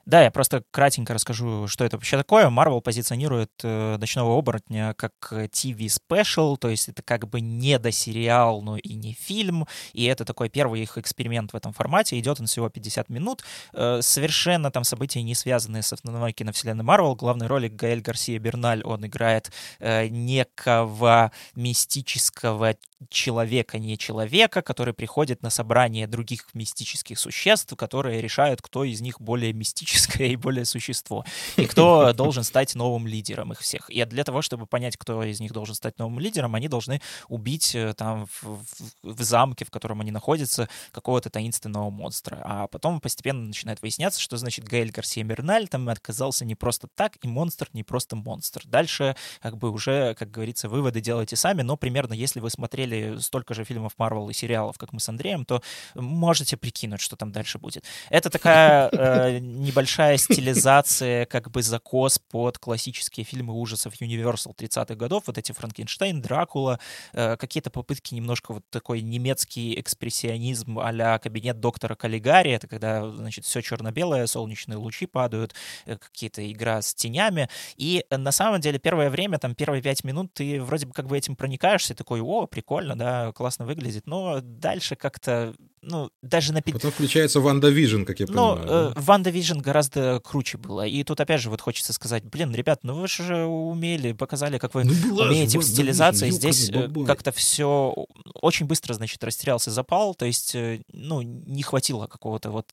Да, 0.05 0.21
я 0.21 0.33
просто 0.33 0.65
кратенько 0.73 1.15
расскажу, 1.15 1.69
что 1.69 1.85
это 1.85 1.97
вообще 1.97 2.17
такое. 2.17 2.49
Marvel 2.51 2.81
позиционирует 2.81 3.53
э, 3.63 3.97
«Ночного 3.99 4.37
оборотня» 4.37 4.95
как 4.95 5.13
TV-спешл, 5.31 6.57
то 6.57 6.69
есть 6.69 6.89
это 6.89 7.03
как 7.03 7.29
бы 7.29 7.41
не 7.41 7.79
до 7.79 7.93
сериал, 7.93 8.63
но 8.63 8.77
и 8.77 8.95
не 8.95 9.13
фильм, 9.13 9.69
и 9.93 10.05
это 10.07 10.25
такой 10.25 10.49
первый 10.49 10.83
их 10.83 10.99
эксперимент 10.99 11.53
в 11.53 11.57
этом 11.57 11.73
формате. 11.73 12.19
Идет 12.19 12.41
он 12.41 12.47
всего 12.47 12.69
50 12.69 13.11
минут. 13.11 13.45
Э, 13.75 14.01
совершенно 14.03 14.73
там 14.73 14.83
события 14.83 15.23
не 15.23 15.37
связанные 15.37 15.83
с 15.83 15.93
основной 15.93 16.33
киновселенной 16.33 16.85
Marvel. 16.85 17.15
Главной 17.15 17.47
роли 17.47 17.69
Гаэль 17.69 18.01
Гарсия 18.01 18.41
Берналь, 18.41 18.83
он 18.83 19.07
играет 19.07 19.53
э, 19.79 20.09
некого 20.09 21.31
мистического 21.55 22.75
человека, 23.09 23.79
не 23.79 23.97
человека, 23.97 24.63
который 24.63 24.95
приходит 24.95 25.43
на 25.43 25.51
собрание 25.51 26.07
других 26.09 26.47
мистических 26.55 27.19
существ, 27.19 27.75
которые 27.77 28.21
решают, 28.21 28.63
кто 28.63 28.85
из 28.85 29.01
них 29.01 29.21
более 29.21 29.53
мистический 29.53 29.92
мифическое 29.93 30.29
и 30.29 30.37
более 30.37 30.65
существо. 30.65 31.25
И 31.57 31.67
кто 31.67 32.13
должен 32.17 32.45
стать 32.45 32.75
новым 32.75 33.07
лидером 33.07 33.53
их 33.53 33.61
всех. 33.61 33.91
И 33.91 34.05
для 34.05 34.25
того, 34.25 34.43
чтобы 34.43 34.67
понять, 34.67 34.97
кто 34.97 35.23
из 35.23 35.41
них 35.41 35.53
должен 35.53 35.75
стать 35.75 35.99
новым 35.99 36.19
лидером, 36.19 36.55
они 36.55 36.69
должны 36.69 37.01
убить 37.29 37.75
э, 37.75 37.95
там 37.95 38.27
в, 38.27 38.43
в, 38.43 38.65
в 39.03 39.23
замке, 39.23 39.65
в 39.65 39.71
котором 39.71 40.01
они 40.01 40.11
находятся, 40.11 40.69
какого-то 40.91 41.31
таинственного 41.31 41.91
монстра. 41.91 42.41
А 42.45 42.67
потом 42.67 43.01
постепенно 43.01 43.43
начинает 43.43 43.83
выясняться, 43.83 44.21
что 44.21 44.37
значит 44.37 44.65
Гаэль 44.65 44.91
Гарсия 44.91 45.25
Мерналь 45.25 45.69
там 45.69 45.89
оказался 45.89 46.45
не 46.45 46.55
просто 46.55 46.89
так, 46.95 47.17
и 47.23 47.29
монстр 47.29 47.69
не 47.73 47.83
просто 47.83 48.17
монстр. 48.17 48.63
Дальше 48.65 49.17
как 49.41 49.57
бы 49.57 49.71
уже, 49.71 50.15
как 50.15 50.31
говорится, 50.31 50.69
выводы 50.69 51.01
делайте 51.01 51.37
сами, 51.37 51.63
но 51.63 51.77
примерно 51.77 52.15
если 52.15 52.41
вы 52.41 52.51
смотрели 52.51 53.19
столько 53.19 53.55
же 53.55 53.65
фильмов 53.65 53.93
Марвел 53.99 54.31
и 54.31 54.33
сериалов, 54.33 54.79
как 54.79 54.93
мы 54.93 55.01
с 55.01 55.09
Андреем, 55.09 55.45
то 55.45 55.63
можете 55.95 56.57
прикинуть, 56.57 57.01
что 57.01 57.17
там 57.17 57.33
дальше 57.33 57.59
будет. 57.59 57.85
Это 58.11 58.31
такая 58.31 58.89
э, 58.93 59.39
небольшая 59.39 59.82
небольшая 59.83 60.17
стилизация, 60.19 61.27
как 61.27 61.51
бы 61.51 61.63
закос 61.63 62.19
под 62.19 62.59
классические 62.59 63.25
фильмы 63.25 63.53
ужасов 63.55 63.95
Universal 64.01 64.55
30-х 64.57 64.95
годов, 64.95 65.25
вот 65.27 65.39
эти 65.39 65.53
Франкенштейн, 65.53 66.23
Дракула, 66.23 66.79
э, 67.13 67.37
какие-то 67.37 67.71
попытки 67.71 68.15
немножко 68.15 68.55
вот 68.55 68.65
такой 68.71 69.03
немецкий 69.03 69.79
экспрессионизм 69.81 70.79
а 70.79 71.19
кабинет 71.19 71.59
доктора 71.59 71.97
Каллигари, 71.97 72.53
это 72.53 72.69
когда, 72.69 73.11
значит, 73.11 73.45
все 73.45 73.61
черно-белое, 73.61 74.27
солнечные 74.27 74.77
лучи 74.77 75.07
падают, 75.07 75.55
э, 75.87 75.97
какие-то 75.97 76.49
игра 76.51 76.81
с 76.81 76.95
тенями, 76.95 77.49
и 77.77 78.05
на 78.11 78.31
самом 78.31 78.61
деле 78.61 78.79
первое 78.79 79.11
время, 79.11 79.39
там, 79.39 79.55
первые 79.55 79.83
пять 79.83 80.05
минут 80.05 80.33
ты 80.33 80.63
вроде 80.63 80.87
бы 80.87 80.93
как 80.93 81.09
бы 81.09 81.19
этим 81.19 81.35
проникаешься, 81.35 81.95
такой, 81.95 82.21
о, 82.21 82.47
прикольно, 82.47 82.97
да, 82.97 83.33
классно 83.33 83.67
выглядит, 83.67 84.07
но 84.07 84.41
дальше 84.41 84.95
как-то 84.95 85.55
ну, 85.83 86.11
даже 86.23 86.53
на... 86.53 86.63
Потом 86.63 86.93
включается 86.93 87.41
WandaVision, 87.41 88.05
как 88.05 88.21
я 88.21 88.27
ну, 88.29 88.57
понимаю. 88.57 88.93
Э, 88.97 89.01
WandaVision 89.01 89.59
гораздо 89.73 90.21
круче 90.21 90.59
было. 90.59 90.87
И 90.87 91.03
тут, 91.03 91.19
опять 91.21 91.41
же, 91.41 91.49
вот 91.49 91.63
хочется 91.63 91.95
сказать, 91.95 92.25
блин, 92.25 92.55
ребят, 92.55 92.81
ну 92.83 92.95
вы 92.95 93.09
же 93.09 93.47
умели, 93.47 94.13
показали, 94.13 94.59
как 94.59 94.75
вы 94.75 94.85
ну, 94.85 95.17
умеете 95.17 95.59
в 95.59 95.63
стилизации. 95.63 96.29
Здесь 96.29 96.69
э, 96.69 96.91
как-то 97.07 97.33
все 97.33 97.95
очень 98.35 98.67
быстро, 98.67 98.93
значит, 98.93 99.25
растерялся 99.25 99.71
запал, 99.71 100.15
то 100.15 100.27
есть, 100.27 100.55
э, 100.55 100.83
ну, 100.93 101.23
не 101.23 101.63
хватило 101.63 102.07
какого-то 102.07 102.51
вот 102.51 102.67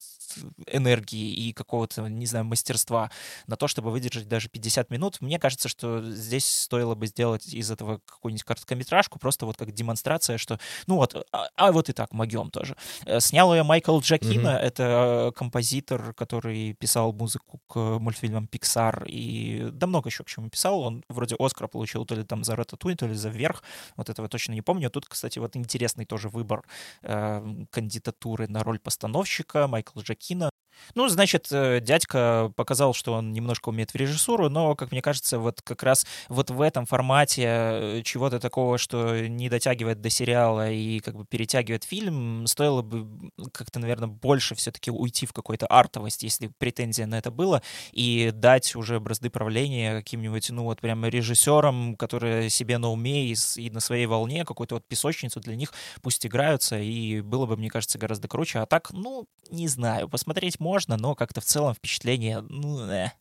энергии 0.68 1.34
и 1.34 1.54
какого-то, 1.54 2.08
не 2.10 2.26
знаю, 2.26 2.44
мастерства 2.44 3.12
на 3.48 3.56
то, 3.56 3.70
чтобы 3.70 3.92
выдержать 3.92 4.28
даже 4.28 4.50
50 4.50 4.90
минут. 4.92 5.22
Мне 5.22 5.40
кажется, 5.40 5.70
что 5.70 6.04
здесь 6.12 6.46
стоило 6.46 6.96
бы 6.96 7.08
сделать 7.08 7.54
из 7.54 7.72
этого 7.72 8.02
какую-нибудь 8.06 8.44
короткометражку, 8.44 9.20
просто 9.20 9.46
вот 9.46 9.56
как 9.56 9.72
демонстрация, 9.72 10.38
что, 10.38 10.60
ну 10.86 10.98
вот, 10.98 11.16
а, 11.32 11.48
а 11.56 11.72
вот 11.72 11.88
и 11.88 11.94
так 11.94 12.12
могем 12.12 12.52
тоже. 12.52 12.76
Э, 13.06 13.22
снял 13.22 13.54
ее 13.54 13.64
Майкл 13.64 13.98
Джакина, 14.00 14.50
mm-hmm. 14.50 14.60
это 14.60 15.34
композитор, 15.38 16.14
который 16.14 16.74
писал 16.74 16.89
музыку 16.96 17.60
к 17.68 18.00
мультфильмам 18.00 18.48
Pixar 18.52 19.06
и 19.08 19.70
да 19.72 19.88
много 19.88 20.10
еще 20.10 20.24
к 20.24 20.28
чему 20.28 20.50
писал. 20.50 20.82
Он 20.82 21.04
вроде 21.10 21.36
Оскара 21.38 21.68
получил 21.68 22.06
то 22.06 22.16
ли 22.16 22.24
там 22.24 22.44
за 22.44 22.56
Рататуй, 22.56 22.96
то 22.96 23.08
ли 23.08 23.14
за 23.14 23.30
Вверх. 23.30 23.64
Вот 23.98 24.10
этого 24.10 24.28
точно 24.28 24.54
не 24.54 24.62
помню. 24.62 24.90
Тут, 24.90 25.08
кстати, 25.08 25.40
вот 25.40 25.56
интересный 25.56 26.06
тоже 26.06 26.30
выбор 26.30 26.64
э, 27.02 27.66
кандидатуры 27.72 28.48
на 28.48 28.64
роль 28.64 28.80
постановщика 28.80 29.68
Майкл 29.68 30.00
Джакин 30.00 30.30
кино. 30.30 30.52
Ну, 30.96 31.08
значит, 31.08 31.48
э, 31.52 31.80
дядька 31.82 32.52
показал, 32.56 32.94
что 32.94 33.14
он 33.14 33.32
немножко 33.34 33.70
умеет 33.70 33.92
в 33.92 33.96
режиссуру, 33.96 34.50
но, 34.50 34.76
как 34.76 34.92
мне 34.92 35.02
кажется, 35.02 35.40
вот 35.40 35.62
как 35.62 35.84
раз 35.84 36.06
вот 36.28 36.50
в 36.50 36.62
этом 36.62 36.86
формате 36.86 37.44
э, 37.46 38.02
чего-то 38.04 38.40
такого, 38.40 38.78
что 38.78 39.28
не 39.28 39.50
дотягивает 39.50 40.02
до 40.02 40.10
сериала 40.10 40.70
и 40.72 41.00
как 41.00 41.16
бы 41.16 41.26
перетягивает 41.26 41.84
фильм, 41.84 42.48
стоило 42.48 42.82
бы 42.82 43.08
как-то, 43.52 43.80
наверное, 43.80 44.08
больше 44.08 44.56
все-таки 44.56 44.92
уйти 44.92 45.26
в 45.26 45.34
какую-то 45.34 45.68
артовость, 45.68 46.24
если 46.24 46.52
претензия 46.58 47.06
на 47.06 47.18
это 47.18 47.32
было, 47.32 47.62
и 47.92 48.32
дать 48.34 48.76
уже 48.76 49.00
бразды 49.00 49.30
правления 49.30 49.96
каким-нибудь, 49.96 50.50
ну, 50.50 50.64
вот 50.64 50.82
прямо 50.82 51.08
режиссерам, 51.08 51.96
которые 51.96 52.50
себе 52.50 52.78
на 52.78 52.90
уме 52.90 53.28
и, 53.28 53.36
и 53.58 53.70
на 53.70 53.80
своей 53.80 54.06
волне, 54.06 54.46
какую-то 54.46 54.76
вот 54.76 54.86
песочницу 54.88 55.40
для 55.40 55.56
них 55.56 55.74
пусть 56.02 56.26
играются, 56.26 56.78
и 56.80 57.22
было 57.22 57.46
бы, 57.46 57.58
мне 57.58 57.70
кажется, 57.70 57.98
гораздо 57.98 58.28
круче. 58.28 58.60
А 58.60 58.66
так, 58.66 58.92
ну, 58.92 59.28
не 59.50 59.68
знаю, 59.68 60.08
посмотреть 60.10 60.60
можно, 60.60 60.69
но 60.98 61.16
как-то 61.16 61.42
в 61.42 61.46
целом 61.46 61.74
впечатление, 61.74 62.42
ну, 62.48 62.82
э. 62.90 63.12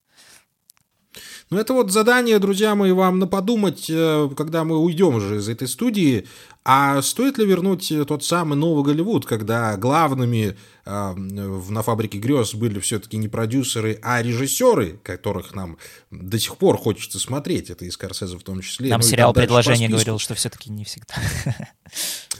Ну, 1.51 1.59
это 1.59 1.73
вот 1.73 1.91
задание, 1.91 2.39
друзья 2.39 2.75
мои, 2.75 2.93
вам 2.93 3.19
на 3.19 3.27
подумать, 3.27 3.87
э, 3.89 4.29
когда 4.37 4.65
мы 4.65 4.79
уйдем 4.79 5.17
уже 5.17 5.39
из 5.39 5.49
этой 5.49 5.67
студии, 5.67 6.27
а 6.65 7.01
стоит 7.01 7.39
ли 7.39 7.47
вернуть 7.47 7.93
тот 8.07 8.23
самый 8.25 8.57
Новый 8.57 8.85
Голливуд, 8.85 9.25
когда 9.25 9.77
главными 9.77 10.49
э, 10.49 10.55
на 10.89 11.83
«Фабрике 11.83 12.19
грез» 12.19 12.55
были 12.55 12.81
все-таки 12.81 13.17
не 13.19 13.29
продюсеры, 13.29 13.99
а 14.03 14.23
режиссеры, 14.23 14.99
которых 15.03 15.55
нам 15.55 15.77
до 16.11 16.39
сих 16.39 16.57
пор 16.57 16.79
хочется 16.79 17.19
смотреть, 17.19 17.69
это 17.71 17.85
и 17.85 17.91
Скорсезе 17.91 18.39
в 18.39 18.43
том 18.43 18.63
числе. 18.63 18.89
Нам 18.89 19.01
ну, 19.01 19.07
сериал 19.07 19.35
«Предложение» 19.35 19.89
говорил, 19.89 20.19
что 20.19 20.35
все-таки 20.35 20.71
не 20.71 20.85
всегда. 20.85 21.15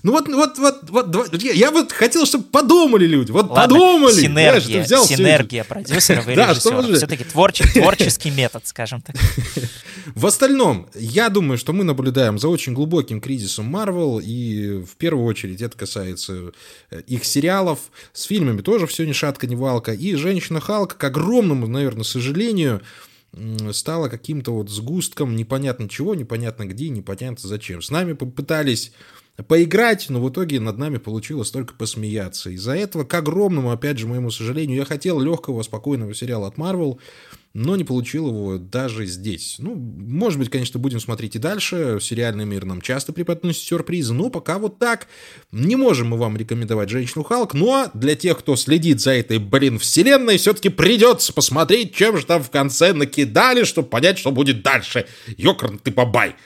Ну 0.03 0.13
вот, 0.13 0.29
вот, 0.29 0.59
вот, 0.59 0.89
вот, 0.91 1.43
я, 1.43 1.71
вот 1.71 1.91
хотел, 1.91 2.25
чтобы 2.25 2.45
подумали 2.45 3.07
люди, 3.07 3.33
вот 3.33 3.51
Ладно, 3.51 3.75
подумали. 3.75 4.21
Синергия, 4.21 4.85
взял 4.85 5.05
синергия 5.05 5.65
продюсеров 5.65 6.29
и 6.29 6.31
режиссеров. 6.35 6.97
Все-таки 6.97 7.25
творческий, 7.25 7.81
творческий 7.81 8.31
метод, 8.31 8.67
скажем 8.67 9.01
так. 9.01 9.17
В 10.15 10.27
остальном, 10.27 10.89
я 10.95 11.29
думаю, 11.31 11.59
что 11.59 11.73
мы 11.73 11.85
наблюдаем 11.85 12.39
за 12.39 12.49
очень 12.49 12.75
глубоким 12.75 13.21
кризисом 13.21 13.75
Marvel, 13.75 14.23
и 14.23 14.83
в 14.83 14.97
первую 14.97 15.27
очередь 15.27 15.63
это 15.63 15.77
касается 15.77 16.53
э, 16.91 17.03
их 17.07 17.25
сериалов. 17.25 17.79
С 18.13 18.23
фильмами 18.25 18.38
тоже 18.63 18.87
все 18.87 19.07
ни 19.07 19.13
шатка, 19.13 19.47
ни 19.47 19.55
валка. 19.55 19.93
И 19.93 20.15
«Женщина 20.15 20.61
Халк», 20.61 20.97
к 20.97 21.05
огромному, 21.05 21.67
наверное, 21.67 22.05
сожалению, 22.05 22.83
стала 23.73 24.09
каким-то 24.09 24.53
вот 24.53 24.71
сгустком 24.71 25.37
непонятно 25.37 25.89
чего, 25.89 26.15
непонятно 26.15 26.65
где, 26.65 26.89
непонятно 26.89 27.49
зачем. 27.49 27.83
С 27.83 27.91
нами 27.91 28.15
попытались 28.15 28.93
поиграть, 29.47 30.07
но 30.09 30.21
в 30.21 30.31
итоге 30.31 30.59
над 30.59 30.79
нами 30.79 30.99
получилось 30.99 31.51
только 31.51 31.75
посмеяться. 31.75 32.51
Из-за 32.51 32.75
этого, 32.75 33.05
к 33.05 33.15
огромному, 33.15 33.71
опять 33.71 33.99
же, 33.99 34.09
моему 34.09 34.31
сожалению, 34.31 34.79
я 34.79 34.85
хотел 34.85 35.21
легкого, 35.21 35.63
спокойного 35.63 36.15
сериала 36.15 36.49
от 36.49 36.57
Marvel, 36.57 36.99
но 37.55 37.77
не 37.77 37.85
получил 37.85 38.29
его 38.29 38.59
даже 38.59 39.07
здесь. 39.07 39.57
Ну, 39.59 39.75
может 39.75 40.39
быть, 40.39 40.51
конечно, 40.51 40.79
будем 40.79 41.01
смотреть 41.01 41.37
и 41.37 41.39
дальше. 41.39 41.99
Сериальный 42.01 42.45
мир 42.45 42.65
нам 42.65 42.81
часто 42.81 43.13
преподносит 43.13 43.63
сюрпризы, 43.63 44.15
но 44.15 44.31
пока 44.31 44.59
вот 44.59 44.79
так. 44.79 45.09
Не 45.51 45.77
можем 45.77 46.09
мы 46.09 46.17
вам 46.17 46.37
рекомендовать 46.37 46.91
«Женщину 46.91 47.25
Халк», 47.25 47.55
но 47.55 47.91
для 47.95 48.15
тех, 48.17 48.39
кто 48.39 48.57
следит 48.57 49.01
за 49.01 49.13
этой, 49.13 49.39
блин, 49.39 49.79
вселенной, 49.79 50.39
все-таки 50.39 50.69
придется 50.69 51.33
посмотреть, 51.33 51.95
чем 51.95 52.17
же 52.17 52.27
там 52.27 52.43
в 52.43 52.51
конце 52.51 52.93
накидали, 52.93 53.65
чтобы 53.65 53.89
понять, 53.89 54.19
что 54.19 54.31
будет 54.31 54.63
дальше. 54.63 55.07
Ёкарн 55.37 55.79
ты 55.79 55.91
бабай! 55.91 56.37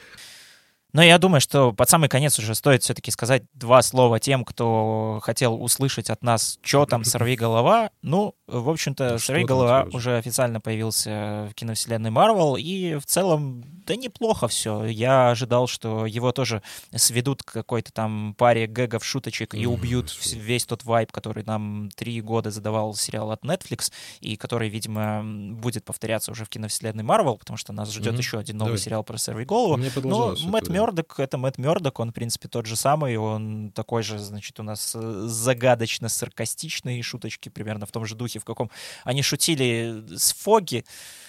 Но 0.92 1.02
я 1.02 1.18
думаю, 1.18 1.40
что 1.40 1.72
под 1.72 1.88
самый 1.88 2.08
конец 2.08 2.38
уже 2.38 2.54
стоит 2.54 2.82
все-таки 2.82 3.10
сказать 3.10 3.42
два 3.54 3.80
слова 3.82 4.20
тем, 4.20 4.44
кто 4.44 5.20
хотел 5.22 5.62
услышать 5.62 6.10
от 6.10 6.22
нас, 6.22 6.58
что 6.62 6.84
там 6.84 7.04
«Сорви 7.04 7.34
голова». 7.34 7.90
Ну, 8.02 8.34
в 8.46 8.68
общем-то, 8.68 9.18
«Сорви 9.18 9.44
голова» 9.44 9.86
уже 9.92 10.18
официально 10.18 10.60
появился 10.60 11.48
в 11.50 11.54
киновселенной 11.54 12.10
Марвел, 12.10 12.56
и 12.56 12.96
в 12.96 13.06
целом 13.06 13.64
да 13.86 13.96
неплохо 13.96 14.48
все. 14.48 14.84
Я 14.84 15.30
ожидал, 15.30 15.66
что 15.66 16.06
его 16.06 16.32
тоже 16.32 16.62
сведут 16.94 17.42
к 17.42 17.52
какой-то 17.52 17.92
там 17.92 18.34
паре 18.38 18.66
гэгов, 18.66 19.04
шуточек 19.04 19.54
и 19.54 19.66
убьют 19.66 20.16
весь 20.32 20.64
тот 20.66 20.84
вайб, 20.84 21.10
который 21.12 21.44
нам 21.44 21.90
три 21.94 22.20
года 22.20 22.50
задавал 22.50 22.94
сериал 22.94 23.30
от 23.30 23.44
Netflix, 23.44 23.92
и 24.20 24.36
который, 24.36 24.68
видимо, 24.68 25.22
будет 25.24 25.84
повторяться 25.84 26.30
уже 26.30 26.44
в 26.44 26.48
киновселенной 26.48 27.04
Marvel, 27.04 27.38
потому 27.38 27.56
что 27.56 27.72
нас 27.72 27.92
ждет 27.92 28.14
mm-hmm. 28.14 28.18
еще 28.18 28.38
один 28.38 28.58
новый 28.58 28.72
Давай. 28.72 28.84
сериал 28.84 29.04
про 29.04 29.18
Сорви 29.18 29.44
голову. 29.44 29.82
Но 30.02 30.34
Мэтт 30.44 30.68
Мёрдок— 30.68 31.14
это 31.18 31.38
Мэтт 31.38 31.58
Мёрдок, 31.58 32.00
он, 32.00 32.10
в 32.10 32.14
принципе, 32.14 32.48
тот 32.48 32.66
же 32.66 32.76
самый, 32.76 33.16
он 33.16 33.72
такой 33.72 34.02
же, 34.02 34.18
значит, 34.18 34.58
у 34.60 34.62
нас 34.62 34.92
э, 34.94 34.98
загадочно-саркастичные 35.26 37.02
шуточки 37.02 37.48
примерно 37.48 37.86
в 37.86 37.92
том 37.92 38.06
же 38.06 38.14
духе, 38.14 38.38
в 38.38 38.44
каком 38.44 38.70
они 39.04 39.22
шутили 39.22 40.04
с 40.16 40.32
Фоги, 40.34 40.84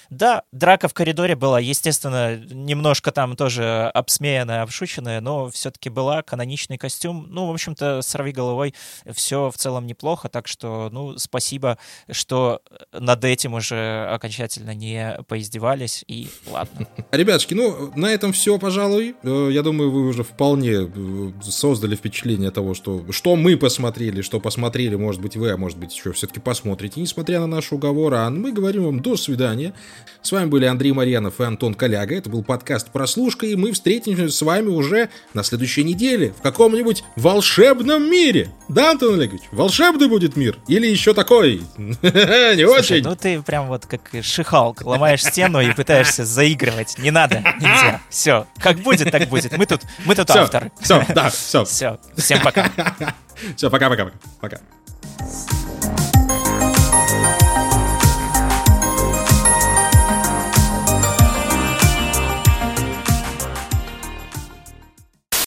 да, 0.10 0.44
драка 0.52 0.88
в 0.88 0.94
коридоре 0.94 1.36
была, 1.36 1.60
естественно, 1.60 2.39
немножко 2.54 3.12
там 3.12 3.36
тоже 3.36 3.92
обсмеянная, 3.94 4.62
обшученная, 4.62 5.22
но 5.22 5.50
все-таки 5.50 5.89
была, 5.89 6.22
каноничный 6.22 6.78
костюм. 6.78 7.28
Ну, 7.30 7.48
в 7.48 7.52
общем-то, 7.52 8.02
сорви 8.02 8.32
головой, 8.32 8.74
все 9.12 9.50
в 9.52 9.58
целом 9.58 9.88
неплохо, 9.88 10.30
так 10.30 10.48
что, 10.48 10.89
ну, 10.92 11.18
спасибо, 11.18 11.78
что 12.10 12.62
над 12.92 13.24
этим 13.24 13.54
уже 13.54 14.08
окончательно 14.10 14.74
не 14.74 15.18
поиздевались, 15.28 16.04
и 16.08 16.28
ладно. 16.48 16.88
Ребятушки, 17.12 17.54
ну, 17.54 17.92
на 17.96 18.08
этом 18.08 18.34
все, 18.34 18.58
пожалуй. 18.60 19.16
Э, 19.24 19.50
я 19.52 19.62
думаю, 19.63 19.92
вы 19.92 20.08
уже 20.08 20.24
вполне 20.24 20.72
э, 20.72 21.32
создали 21.44 21.96
впечатление 21.96 22.52
того, 22.52 22.74
что, 22.74 23.06
что 23.12 23.36
мы 23.36 23.58
посмотрели, 23.58 24.22
что 24.22 24.39
посмотрели, 24.39 24.96
может 24.96 25.22
быть, 25.22 25.36
вы, 25.36 25.52
а 25.52 25.58
может 25.58 25.78
быть, 25.78 25.94
еще 25.94 26.12
все-таки 26.13 26.39
посмотрите, 26.39 27.02
несмотря 27.02 27.39
на 27.39 27.48
наши 27.48 27.76
уговоры. 27.76 28.18
А 28.18 28.30
мы 28.30 28.52
говорим 28.52 28.86
вам 28.86 29.00
до 29.00 29.18
свидания. 29.18 29.74
С 30.22 30.32
вами 30.32 30.48
были 30.48 30.66
Андрей 30.66 30.92
Марьянов 30.92 31.39
и 31.39 31.44
Антон 31.44 31.74
Коляга. 31.74 32.16
Это 32.16 32.30
был 32.34 32.43
подкаст 32.43 32.89
«Прослушка», 32.89 33.46
и 33.46 33.56
мы 33.56 33.74
встретимся 33.74 34.28
с 34.28 34.41
вами 34.41 34.69
уже 34.69 35.10
на 35.36 35.43
следующей 35.43 35.84
неделе 35.84 36.34
в 36.36 36.41
каком-нибудь 36.41 37.04
волшебном 37.15 38.10
мире. 38.10 38.50
Да, 38.67 38.89
Антон 38.89 39.13
Олегович? 39.13 39.43
Волшебный 39.52 40.08
будет 40.08 40.36
мир? 40.36 40.58
Или 40.67 40.88
еще 40.88 41.13
такой? 41.13 41.62
Не 41.78 42.65
очень? 42.65 43.04
ну 43.04 43.15
ты 43.15 43.39
прям 43.43 43.67
вот 43.67 43.86
как 43.86 44.02
шихалк, 44.24 44.82
ломаешь 44.82 45.24
стену 45.24 45.62
и 45.62 45.72
пытаешься 45.74 46.26
заигрывать. 46.26 46.98
Не 46.98 47.12
надо, 47.12 47.43
нельзя. 47.60 48.02
Все, 48.10 48.48
как 48.58 48.80
будет, 48.80 49.12
так 49.12 49.30
будет. 49.30 49.56
Мы 49.56 49.67
тут, 49.67 49.82
мы 50.04 50.15
тут 50.15 50.32
авторы. 50.32 50.72
Все, 50.82 51.06
да, 51.13 51.30
все. 51.30 51.65
Все, 51.65 52.00
всем 52.17 52.41
пока. 52.41 52.72
Все, 53.56 53.69
пока-пока. 53.69 54.12
Пока. 54.39 54.60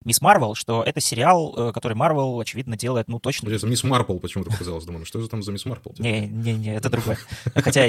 Мисс 0.06 0.20
Марвел, 0.20 0.54
что 0.54 0.84
это 0.84 1.00
сериал, 1.00 1.52
э, 1.56 1.72
который 1.72 1.94
Марвел, 1.94 2.38
очевидно, 2.38 2.76
делает, 2.76 3.08
ну, 3.08 3.18
точно... 3.18 3.46
Интересно, 3.46 3.66
Мисс 3.66 3.82
Марпл 3.82 4.18
почему-то 4.18 4.52
показалось, 4.52 4.84
думаю, 4.84 5.00
ну, 5.00 5.04
что 5.04 5.20
же 5.20 5.28
там 5.28 5.42
за 5.42 5.50
Мисс 5.50 5.66
Марпл? 5.66 5.90
Не-не-не, 5.98 6.76
это 6.76 6.88
другое. 6.88 7.18
Хотя... 7.56 7.88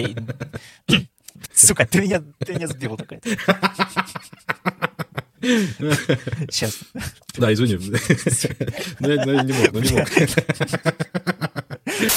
Сука, 1.54 1.86
ты 1.86 2.02
меня, 2.02 2.24
ты 2.40 2.56
меня 2.56 2.68
сбил 2.68 2.98
такой. 2.98 3.22
Сейчас. 6.50 6.80
Да, 7.38 7.54
извини. 7.54 7.78
Ну, 9.00 9.10
я 9.10 9.44
не 9.44 9.54
мог, 9.54 9.72
ну 9.72 9.80
не 9.80 9.92
мог. 9.92 10.10